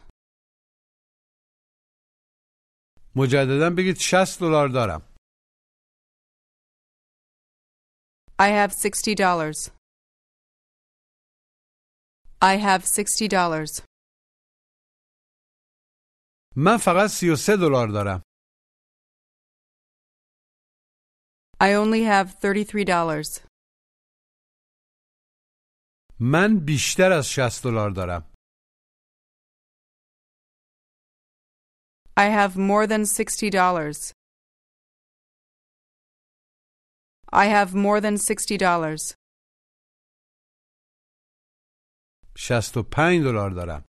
مجددا 3.17 3.71
بگید 3.77 3.97
60 3.97 4.39
دلار 4.41 4.69
دارم 4.69 5.03
I 8.41 8.49
have 8.51 8.73
sixty 8.73 9.15
dollars. 9.15 9.71
I 12.41 12.57
have 12.57 12.85
sixty 12.87 13.29
dollars. 13.29 13.83
من 16.57 16.77
فقط 16.77 17.11
33 17.11 17.57
دلار 17.57 17.89
دارم 17.93 18.23
I 21.61 21.73
only 21.73 22.03
have 22.05 22.35
thirty-three 22.43 22.85
dollars. 22.85 23.29
من 26.20 26.60
بیشتر 26.66 27.12
از 27.12 27.28
60 27.28 27.64
دلار 27.64 27.90
دارم 27.92 28.34
I 32.16 32.28
have 32.30 32.56
more 32.56 32.86
than 32.86 33.06
sixty 33.06 33.50
dollars. 33.50 34.14
I 37.32 37.46
have 37.48 37.74
more 37.74 38.00
than 38.00 38.18
sixty 38.18 38.58
dollars. 38.58 39.16
65 42.36 43.24
دلار 43.24 43.50
دارم 43.50 43.86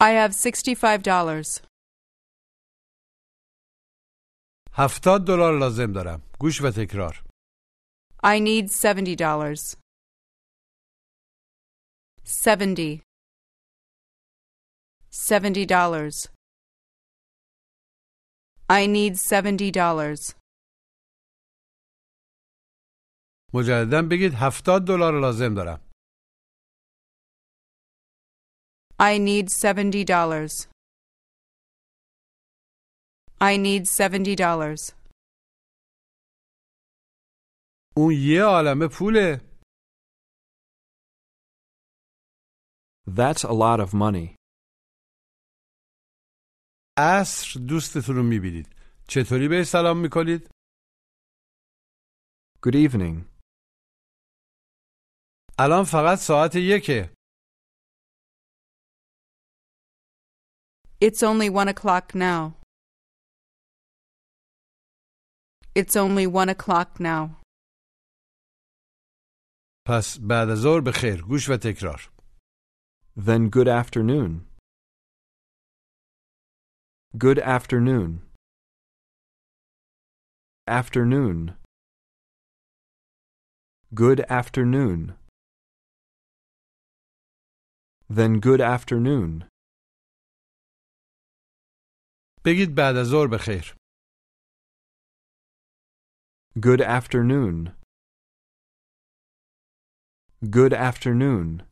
I 0.00 0.10
have 0.12 0.32
sixty-five 0.34 1.02
dollars. 1.02 1.62
70 4.72 5.24
دلار 5.26 5.58
لازم 5.58 5.92
دارم 5.92 6.22
گوش 6.40 6.62
و 6.62 6.70
تکرار 6.70 7.23
I 8.23 8.39
need 8.39 8.69
seventy 8.69 9.15
dollars. 9.15 9.77
Seventy. 12.23 13.01
Seventy 15.09 15.65
dollars. 15.65 16.27
I 18.69 18.85
need 18.85 19.17
seventy 19.17 19.71
dollars. 19.71 20.35
مجددا 23.53 24.01
بگید 24.11 24.31
70 24.33 24.85
دلار 24.87 25.21
لازم 25.21 25.53
دارم 25.55 25.79
I 29.01 29.17
need 29.17 29.49
seventy 29.49 30.03
dollars. 30.03 30.67
I 33.41 33.55
need 33.57 33.87
seventy 33.87 34.35
dollars. 34.35 34.93
اون 37.97 38.13
یه 38.17 38.43
عالمه 38.43 38.87
پوله 38.99 39.49
That's 43.09 43.43
a 43.43 43.53
lot 43.53 43.79
of 43.79 43.93
money. 43.93 44.35
عصر 46.97 47.59
دوستتون 47.69 48.15
رو 48.15 48.23
میبینید 48.23 48.75
چطوری 49.07 49.47
به 49.47 49.63
سلام 49.63 49.97
میکنید؟ 50.01 50.49
Good 52.65 52.75
evening. 52.75 53.25
الان 55.59 55.83
فقط 55.83 56.17
ساعت 56.17 56.55
یکه 56.55 57.13
It's 61.01 61.23
only 61.23 61.49
one 61.49 61.69
o'clock 61.69 62.13
now. 62.15 62.41
It's 65.75 65.95
only 65.95 66.27
one 66.27 66.49
o'clock 66.49 66.99
now. 66.99 67.39
پس 69.86 70.18
بعد 70.20 70.48
از 70.50 70.58
ظهر 70.58 70.80
به 70.80 70.92
خیر 70.92 71.22
گوش 71.22 71.50
و 71.50 71.56
تکرار 71.56 72.10
Then 73.16 73.50
good 73.56 73.68
afternoon. 73.68 74.32
Good 77.24 77.38
afternoon. 77.56 78.10
Afternoon. 80.66 81.38
Good 83.94 84.20
afternoon. 84.40 85.00
Then 88.16 88.40
good 88.40 88.60
afternoon. 88.60 89.48
بگید 92.44 92.74
بعد 92.74 92.96
از 92.96 93.06
ظهر 93.06 93.26
به 93.26 93.38
خیر 93.38 93.74
Good 96.58 96.80
afternoon. 96.80 97.83
Good 100.43 100.73
afternoon. 100.73 101.67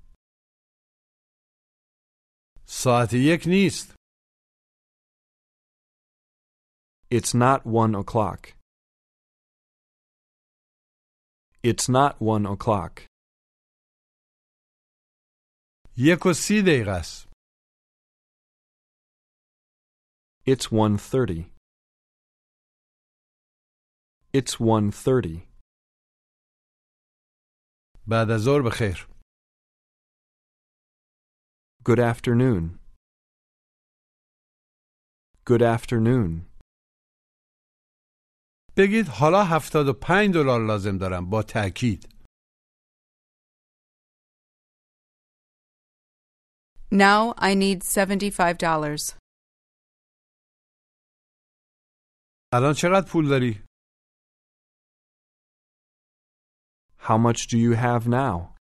ساعت 2.65 3.13
یک 3.13 3.41
نیست 3.47 3.95
It's 7.11 7.33
not 7.33 7.65
one 7.65 7.95
o'clock. 7.95 8.53
It's 11.63 11.87
not 11.89 12.13
one 12.19 12.45
o'clock. 12.45 13.05
یک 15.97 16.25
و 16.25 16.33
سی 16.33 16.61
دقیقه 16.61 16.91
است 16.91 17.27
It's 20.45 20.71
one 20.71 20.97
thirty. 20.97 21.51
It's 24.33 24.59
one 24.59 24.91
thirty. 24.91 25.47
بعد 28.08 28.30
از 28.30 28.40
ظهر 28.40 28.62
به 28.62 28.70
خیر 28.70 29.08
Good 31.88 31.98
afternoon. 32.12 32.78
Good 35.50 35.62
afternoon. 35.76 36.52
بگید 38.76 39.06
حالا 39.20 39.44
هفتاد 39.44 39.88
و 39.88 39.92
پنج 39.92 40.34
دلار 40.34 40.60
لازم 40.66 40.98
دارم 40.98 41.30
با 41.30 41.42
تأکید 41.42 42.08
Now 46.92 47.34
I 47.38 47.54
need 47.54 47.82
seventy-five 47.82 48.56
dollars. 48.58 49.18
الان 52.52 52.74
چقدر 52.76 53.08
پول 53.12 53.28
داری؟ 53.28 53.64
How 57.01 57.17
much 57.17 57.47
do 57.47 57.57
you 57.57 57.73
have 57.73 58.07
now? 58.07 58.55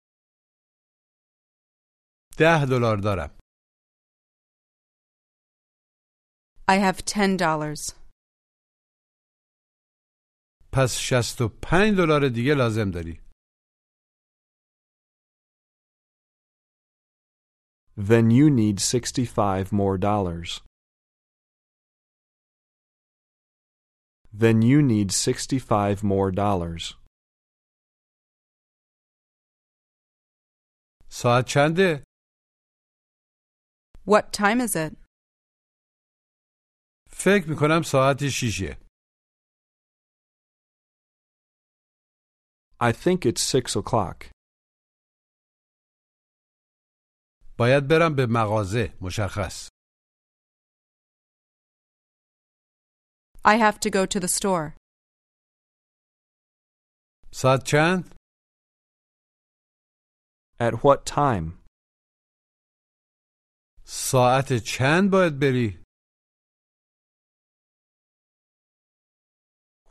ده 2.37 2.65
دلار 2.69 2.97
دارم 3.03 3.37
I 6.67 6.77
have 6.77 7.05
ten 7.05 7.37
dollars. 7.37 7.93
پس 10.71 10.97
شست 10.97 11.41
و 11.41 11.49
پنج 11.49 11.97
دلار 11.97 12.29
دیگه 12.35 12.53
لازم 12.57 12.91
داری 12.91 13.21
Then 17.97 18.29
you 18.29 18.49
need 18.49 18.79
sixty-five 18.81 19.71
more 19.71 19.97
dollars. 19.97 20.61
Then 24.33 24.61
you 24.61 24.81
need 24.81 25.09
sixty-five 25.13 26.03
more 26.03 26.29
dollars. 26.31 26.83
ساعت 31.12 31.44
چنده؟ 31.48 32.04
What 34.06 34.32
time 34.32 34.60
is 34.66 34.76
it? 34.76 34.96
فکر 37.10 37.46
می‌کنم 37.48 37.82
ساعت 37.82 38.28
شیشه 38.28 38.78
I 42.82 42.92
think 42.92 43.18
it's 43.26 43.42
six 43.54 43.76
o'clock. 43.76 44.30
باید 47.58 47.88
برم 47.90 48.16
به 48.16 48.26
مغازه 48.30 48.98
مشخص 49.02 49.68
I 53.44 53.56
have 53.56 53.78
to 53.80 53.90
go 53.90 54.06
to 54.06 54.20
the 54.20 54.28
store. 54.28 54.76
ساعت 57.32 57.60
چند؟ 57.66 58.19
At 60.59 60.73
what 60.83 61.05
time? 61.05 61.63
ساعت 63.85 64.53
چند 64.53 65.11
باید 65.11 65.39
بری؟ 65.39 65.83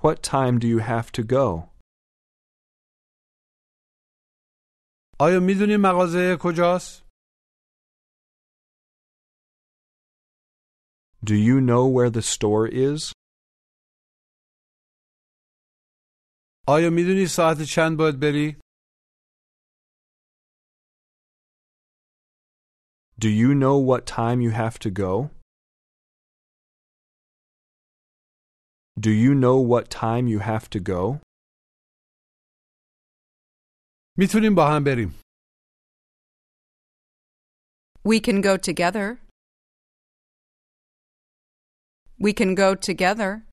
What 0.02 0.22
time 0.22 0.58
do 0.58 0.66
you 0.66 0.78
have 0.80 1.12
to 1.12 1.22
go? 1.22 1.74
آیا 5.20 5.40
میدونی 5.40 5.76
مغازه 5.80 6.36
کجاست؟ 6.40 7.04
Do 11.24 11.34
you 11.34 11.60
know 11.60 11.86
where 11.86 12.10
the 12.10 12.22
store 12.22 12.66
is? 12.68 13.12
آیا 16.68 16.90
میدونی 16.90 17.26
ساعت 17.26 17.62
چند 17.62 17.98
باید 17.98 18.20
بری؟ 18.20 18.56
Do 23.18 23.28
you 23.28 23.54
know 23.54 23.76
what 23.78 24.06
time 24.06 24.40
you 24.40 24.50
have 24.50 24.78
to 24.80 24.90
go? 24.90 25.30
Do 29.00 29.10
you 29.10 29.34
know 29.34 29.56
what 29.72 29.90
time 29.90 30.26
you 30.26 30.38
have 30.40 30.68
to 30.70 30.80
go? 30.80 31.20
میتونیم 34.18 34.54
با 34.56 34.66
هم 34.76 34.84
بریم 34.84 35.20
We 38.06 38.20
can 38.20 38.40
go 38.42 38.56
together. 38.56 39.18
We 42.20 42.32
can 42.32 42.54
go 42.54 42.74
together. 42.74 43.48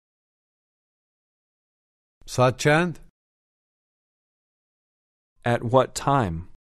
ساعت 2.28 2.58
چند؟ 2.58 3.00
At 5.46 5.64
what 5.64 5.96
time? 5.96 6.52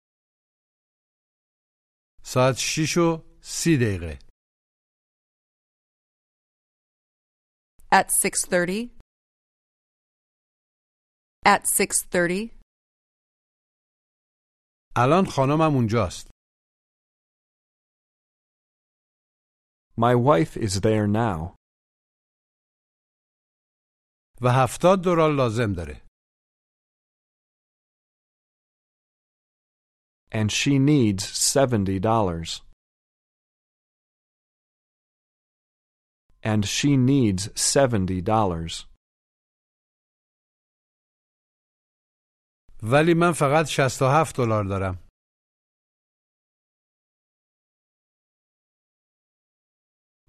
ساعت 2.28 2.56
شیش 2.58 2.96
و 2.96 3.22
سی 3.42 3.76
دقیقه 3.76 4.18
At 7.92 8.08
6:30. 8.10 8.90
At 11.46 11.62
6:30. 11.78 12.60
الان 14.96 15.24
خانمم 15.36 15.74
اونجاست 15.76 16.30
My 19.98 20.14
wife 20.14 20.56
is 20.56 20.80
there 20.80 21.06
now, 21.06 21.54
و 24.42 24.48
هفتاد 24.48 25.04
دلار 25.04 25.32
لازم 25.36 25.72
داره 25.72 26.05
and 30.35 30.51
she 30.51 30.79
needs 30.79 31.23
seventy 31.27 31.99
dollars. 31.99 32.61
And 36.43 36.65
she 36.65 36.97
needs 36.97 37.49
seventy 37.55 38.21
dollars. 38.21 38.85
ولی 42.83 43.13
من 43.13 43.31
فقط 43.31 43.65
67 43.65 44.33
دلار 44.37 44.63
دارم 44.63 44.99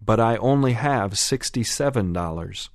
but 0.04 0.18
I 0.20 0.37
only 0.37 0.72
have 0.72 1.14
$67. 1.14 2.68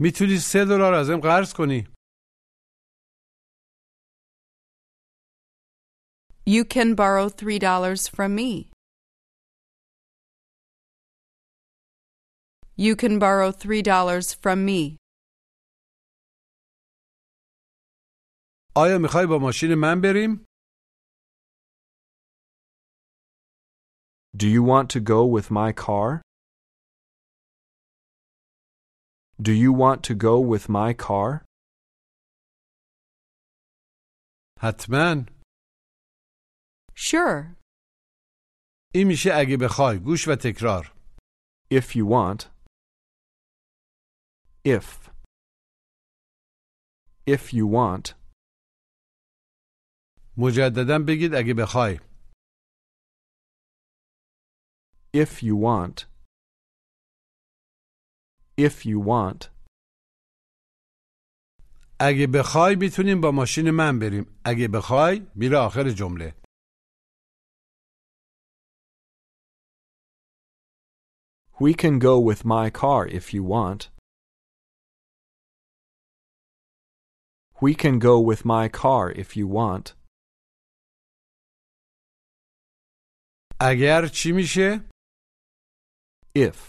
میتونی 0.00 0.36
سه 0.36 0.64
دلار 0.64 0.94
ازم 0.94 1.20
قرض 1.20 1.54
کنی 1.54 1.86
You 6.46 6.64
can 6.64 6.94
borrow 6.94 7.28
three 7.28 7.58
dollars 7.58 8.08
from 8.08 8.34
me. 8.34 8.70
You 12.76 12.94
can 12.96 13.18
borrow 13.18 13.50
three 13.52 13.82
dollars 13.82 14.32
from 14.34 14.64
me. 14.64 14.96
آیا 18.76 18.98
میخوای 18.98 19.26
با 19.26 19.38
ماشین 19.38 19.74
من 19.74 20.00
بریم 20.00 20.44
Do 24.36 24.46
you 24.46 24.62
want 24.62 24.88
to 24.90 25.00
go 25.00 25.26
with 25.26 25.50
my 25.50 25.72
car? 25.72 26.22
Do 29.42 29.52
you 29.52 29.72
want 29.72 30.02
to 30.08 30.14
go 30.14 30.38
with 30.40 30.68
my 30.68 30.92
car? 30.92 31.44
حتما 34.60 35.26
Sure. 36.95 37.55
این 38.93 39.07
میشه 39.07 39.29
اگه 39.33 39.57
بخوای 39.57 39.99
گوش 39.99 40.27
و 40.27 40.35
تکرار 40.35 40.93
If 41.73 41.95
you 41.95 42.05
want. 42.05 42.41
If. 44.65 45.09
If 47.27 47.53
you 47.53 47.65
want. 47.67 48.15
مجددا 50.37 50.99
بگید 51.07 51.35
اگه 51.35 51.53
بخوای 51.53 51.99
If 55.15 55.43
you 55.43 55.55
want. 55.67 56.05
If 58.59 58.85
you 58.85 58.99
want. 59.05 59.53
اگه 61.99 62.27
بخوای 62.27 62.75
می‌تونیم 62.75 63.21
با 63.21 63.31
ماشین 63.31 63.71
من 63.71 63.99
بریم 63.99 64.39
اگه 64.45 64.67
بخوای 64.67 65.27
میره 65.35 65.57
آخر 65.57 65.89
جمله 65.89 66.42
We 71.62 71.74
can 71.74 71.98
go 71.98 72.18
with 72.20 72.44
my 72.44 72.70
car 72.70 73.06
if 73.18 73.34
you 73.34 73.42
want. 73.42 73.90
We 77.60 77.74
can 77.74 77.98
go 77.98 78.20
with 78.20 78.44
my 78.44 78.68
car 78.68 79.10
if 79.10 79.36
you 79.36 79.46
want. 79.48 79.94
اگر 83.60 84.06
چی 84.06 84.32
میشه 84.32 84.80
If. 86.36 86.68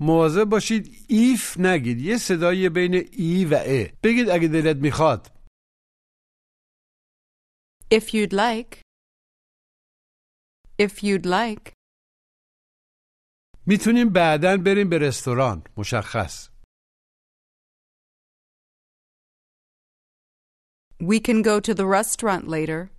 مواظب 0.00 0.44
باشید 0.44 1.06
ایف 1.08 1.56
نگید 1.58 2.00
یه 2.00 2.16
صدای 2.18 2.68
بین 2.68 2.94
ای 3.12 3.44
و 3.44 3.54
ا 3.54 3.86
بگید 4.02 4.28
اگه 4.28 4.48
دلت 4.48 4.76
میخواد 4.76 5.38
If 7.90 8.12
you'd 8.14 8.32
like. 8.32 8.82
If 10.78 11.02
you'd 11.02 11.26
like. 11.26 11.71
میتونیم 13.66 14.12
بعدا 14.12 14.56
بریم 14.66 14.88
به 14.90 14.98
رستوران 14.98 15.62
مشخص 15.76 16.48
We 21.00 21.20
can 21.20 21.42
go 21.42 21.60
to 21.60 21.74
the 21.74 21.86
restaurant 21.86 22.44
later. 22.48 22.90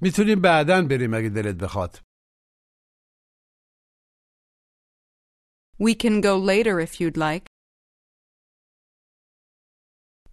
میتونیم 0.00 0.40
بعدا 0.42 0.82
بریم 0.90 1.14
اگه 1.14 1.28
دلت 1.28 1.56
بخواد 1.64 2.00
We 5.78 5.94
can 5.94 6.20
go 6.20 6.34
later 6.52 6.78
if 6.86 7.00
you'd 7.00 7.16
like. 7.16 7.46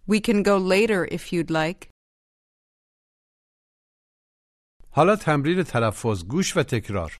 We 0.06 0.20
can 0.20 0.42
go 0.42 0.56
later 0.58 1.00
if 1.16 1.32
you'd 1.32 1.50
like. 1.50 1.80
حالا 4.90 5.16
تمرین 5.16 5.62
تلفظ 5.62 6.24
گوش 6.24 6.56
و 6.56 6.62
تکرار 6.62 7.16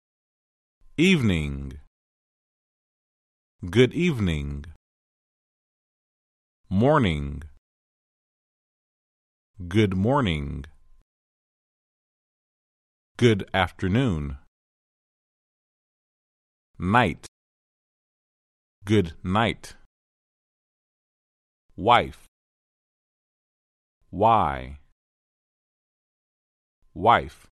Evening. 0.99 1.81
Good 3.77 3.93
evening. 3.95 4.67
Morning. 6.69 7.43
Good 9.69 9.95
morning. 9.97 10.67
Good 13.17 13.49
afternoon. 13.55 14.39
Night. 16.79 17.27
Good 18.85 19.09
night. 19.25 19.77
Wife. 21.77 22.21
Why? 24.11 24.79
Wife. 26.95 27.47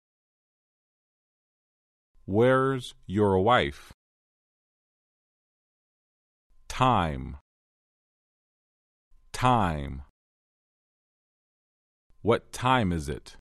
Where's 2.26 2.96
your 3.06 3.40
wife? 3.40 3.94
Time. 6.68 7.38
Time. 9.32 10.02
What 12.24 12.52
time 12.52 12.92
is 12.92 13.08
it? 13.08 13.36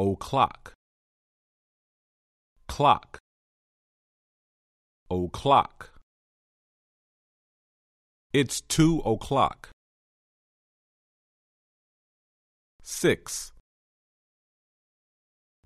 O'clock. 0.00 0.72
Clock. 2.66 3.18
O'clock. 5.08 5.90
It's 8.32 8.62
two 8.62 8.98
o'clock. 9.06 9.68
Six. 12.82 13.51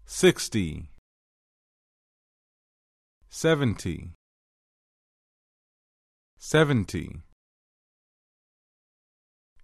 Sixty. 0.09 0.89
Seventy. 3.29 4.13
Seventy. 6.39 7.23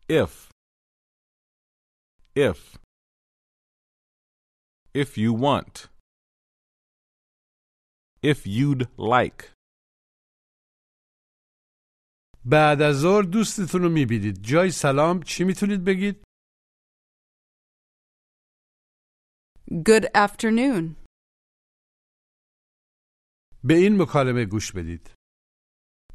If. 0.09 0.51
If. 2.35 2.77
If 4.93 5.17
you 5.17 5.33
want. 5.33 5.89
If 8.23 8.47
you'd 8.47 8.89
like. 8.99 9.53
بعد 12.45 12.83
از 12.83 12.97
ظهر 12.97 13.23
دوستتون 13.23 13.83
رو 13.83 13.89
می‌بینید 13.89 14.43
جای 14.43 14.71
سلام 14.71 15.23
چی 15.23 15.45
می‌تونید 15.45 15.85
بگید 15.85 16.25
Good 19.72 20.06
afternoon. 20.16 20.96
به 23.64 23.74
این 23.74 24.02
مکالمه 24.02 24.46
گوش 24.46 24.72
بدید 24.72 25.12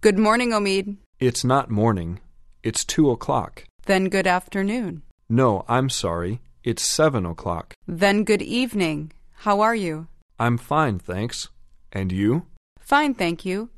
Good 0.03 0.19
morning, 0.19 0.53
Omid. 0.53 0.97
It's 1.21 1.45
not 1.45 1.71
morning. 1.71 2.21
It's 2.65 2.85
two 2.85 3.11
o'clock. 3.11 3.65
Then 3.87 4.09
good 4.09 4.27
afternoon. 4.27 5.03
No, 5.29 5.65
I'm 5.69 5.89
sorry. 5.89 6.41
It's 6.65 6.83
seven 6.83 7.25
o'clock. 7.27 7.75
Then 7.87 8.25
good 8.25 8.43
evening. 8.43 9.13
How 9.45 9.61
are 9.61 9.77
you? 9.77 10.07
I'm 10.39 10.57
fine, 10.59 10.99
thanks. 10.99 11.49
And 11.93 12.11
you? 12.11 12.33
Fine, 12.81 13.15
thank 13.15 13.45
you. 13.45 13.71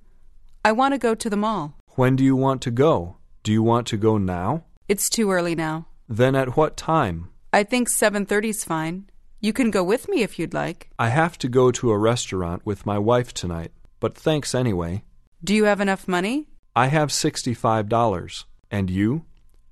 I 0.65 0.73
want 0.73 0.93
to 0.95 0.99
go 1.09 1.15
to 1.15 1.29
the 1.29 1.43
mall. 1.47 1.65
When 1.97 2.17
do 2.17 2.25
you 2.25 2.37
want 2.37 2.61
to 2.63 2.71
go? 2.71 3.17
Do 3.43 3.53
you 3.53 3.63
want 3.63 3.87
to 3.89 3.97
go 3.99 4.17
now? 4.19 4.65
It's 4.89 5.09
too 5.17 5.31
early 5.31 5.55
now. 5.55 5.77
Then 6.09 6.35
at 6.35 6.57
what 6.57 6.77
time? 6.77 7.17
I 7.53 7.63
think 7.71 7.85
7:30's 8.03 8.63
fine. 8.65 8.97
You 9.41 9.53
can 9.53 9.71
go 9.71 9.85
with 9.85 10.09
me 10.09 10.23
if 10.23 10.39
you'd 10.39 10.55
like. 10.55 10.89
I 10.99 11.09
have 11.09 11.37
to 11.39 11.49
go 11.49 11.71
to 11.73 11.91
a 11.91 11.99
restaurant 11.99 12.65
with 12.65 12.87
my 12.87 12.99
wife 12.99 13.35
tonight, 13.35 13.73
but 14.01 14.17
thanks 14.17 14.55
anyway. 14.55 15.05
Do 15.43 15.55
you 15.55 15.65
have 15.65 15.81
enough 15.81 16.09
money? 16.09 16.49
I 16.75 16.87
have 16.87 17.11
$65. 17.11 18.45
And 18.71 18.91
you? 18.91 19.25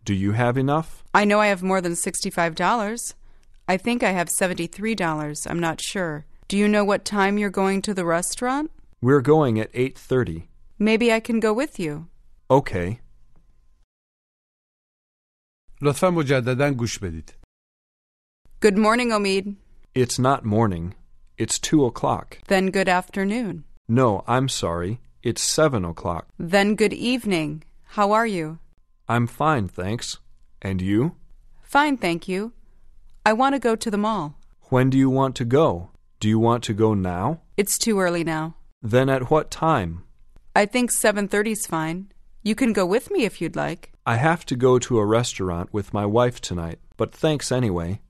Do 0.05 0.15
you 0.15 0.33
have 0.33 0.57
enough? 0.59 1.03
I 1.15 1.25
know 1.25 1.41
I 1.41 1.47
have 1.47 1.63
more 1.63 1.81
than 1.81 1.93
$65. 1.93 3.15
I 3.69 3.77
think 3.77 4.03
I 4.03 4.11
have 4.11 4.29
$73. 4.29 5.51
I'm 5.51 5.61
not 5.61 5.81
sure. 5.81 6.27
Do 6.49 6.57
you 6.59 6.69
know 6.69 6.85
what 6.85 7.05
time 7.05 7.39
you're 7.39 7.51
going 7.63 7.81
to 7.83 7.95
the 7.95 8.05
restaurant? 8.05 8.71
We're 9.01 9.23
going 9.23 9.59
at 9.59 9.73
8:30. 9.73 10.49
Maybe 10.79 11.13
I 11.13 11.21
can 11.21 11.41
go 11.41 11.53
with 11.53 11.79
you. 11.79 12.09
Okay. 12.51 12.99
لطفا 15.83 16.11
مجددا 16.11 16.71
گوش 16.71 16.99
بدید 16.99 17.35
Good 18.60 18.76
morning, 18.76 19.10
Omid. 19.10 19.56
It's 19.94 20.18
not 20.18 20.44
morning. 20.44 20.96
It's 21.38 21.60
2 21.60 21.86
o'clock. 21.86 22.40
Then 22.48 22.72
good 22.72 22.90
afternoon. 22.90 23.66
No, 23.88 24.24
I'm 24.26 24.50
sorry. 24.50 25.00
It's 25.22 25.44
7 25.44 25.86
o'clock. 25.86 26.26
Then 26.40 26.74
good 26.74 26.92
evening. 26.92 27.64
How 27.90 28.14
are 28.14 28.26
you? 28.26 28.58
I'm 29.08 29.28
fine, 29.28 29.68
thanks. 29.68 30.18
And 30.60 30.82
you? 30.82 31.16
Fine, 31.62 31.98
thank 31.98 32.28
you. 32.28 32.52
I 33.24 33.34
want 33.34 33.54
to 33.54 33.60
go 33.60 33.76
to 33.76 33.92
the 33.92 33.98
mall. 33.98 34.40
When 34.70 34.90
do 34.90 34.98
you 34.98 35.12
want 35.12 35.36
to 35.36 35.46
go? 35.46 35.92
Do 36.20 36.28
you 36.28 36.40
want 36.40 36.64
to 36.64 36.74
go 36.74 36.96
now? 36.96 37.42
It's 37.58 37.78
too 37.78 38.00
early 38.00 38.24
now. 38.24 38.56
Then 38.82 39.08
at 39.08 39.30
what 39.30 39.52
time? 39.52 40.02
I 40.56 40.66
think 40.66 40.92
7:30's 40.92 41.68
fine. 41.68 42.12
You 42.42 42.56
can 42.56 42.74
go 42.74 42.88
with 42.88 43.12
me 43.12 43.24
if 43.24 43.40
you'd 43.40 43.56
like. 43.56 43.92
I 44.04 44.16
have 44.16 44.48
to 44.48 44.56
go 44.56 44.80
to 44.80 44.98
a 44.98 45.06
restaurant 45.06 45.72
with 45.72 45.94
my 45.94 46.08
wife 46.08 46.42
tonight, 46.42 46.80
but 46.98 47.14
thanks 47.14 47.52
anyway. 47.52 48.02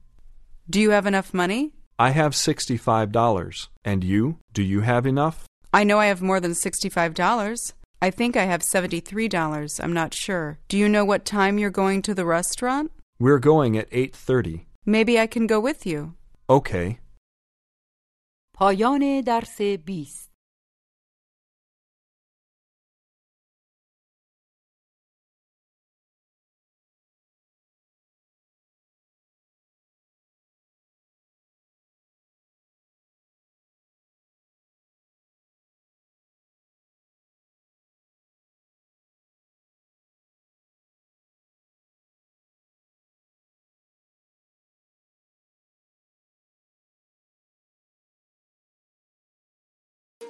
Do 0.68 0.80
you 0.80 0.90
have 0.90 1.06
enough 1.06 1.34
money? 1.34 1.74
I 1.98 2.10
have 2.10 2.32
$65. 2.32 3.68
And 3.84 4.04
you? 4.04 4.38
Do 4.52 4.62
you 4.62 4.80
have 4.80 5.06
enough? 5.06 5.44
I 5.72 5.84
know 5.84 5.98
I 5.98 6.06
have 6.06 6.22
more 6.22 6.40
than 6.40 6.52
$65. 6.52 7.72
I 8.00 8.10
think 8.10 8.36
I 8.36 8.44
have 8.44 8.62
$73. 8.62 9.80
I'm 9.82 9.92
not 9.92 10.12
sure. 10.14 10.58
Do 10.68 10.76
you 10.76 10.88
know 10.88 11.04
what 11.04 11.24
time 11.24 11.58
you're 11.58 11.70
going 11.70 12.02
to 12.02 12.14
the 12.14 12.24
restaurant? 12.24 12.90
We're 13.20 13.38
going 13.38 13.76
at 13.76 13.90
8:30. 13.90 14.66
Maybe 14.84 15.18
I 15.18 15.26
can 15.26 15.46
go 15.46 15.60
with 15.60 15.86
you. 15.86 16.14
Okay. 16.48 16.98
پایان 18.58 19.22
درس 19.24 19.56
20 19.56 20.28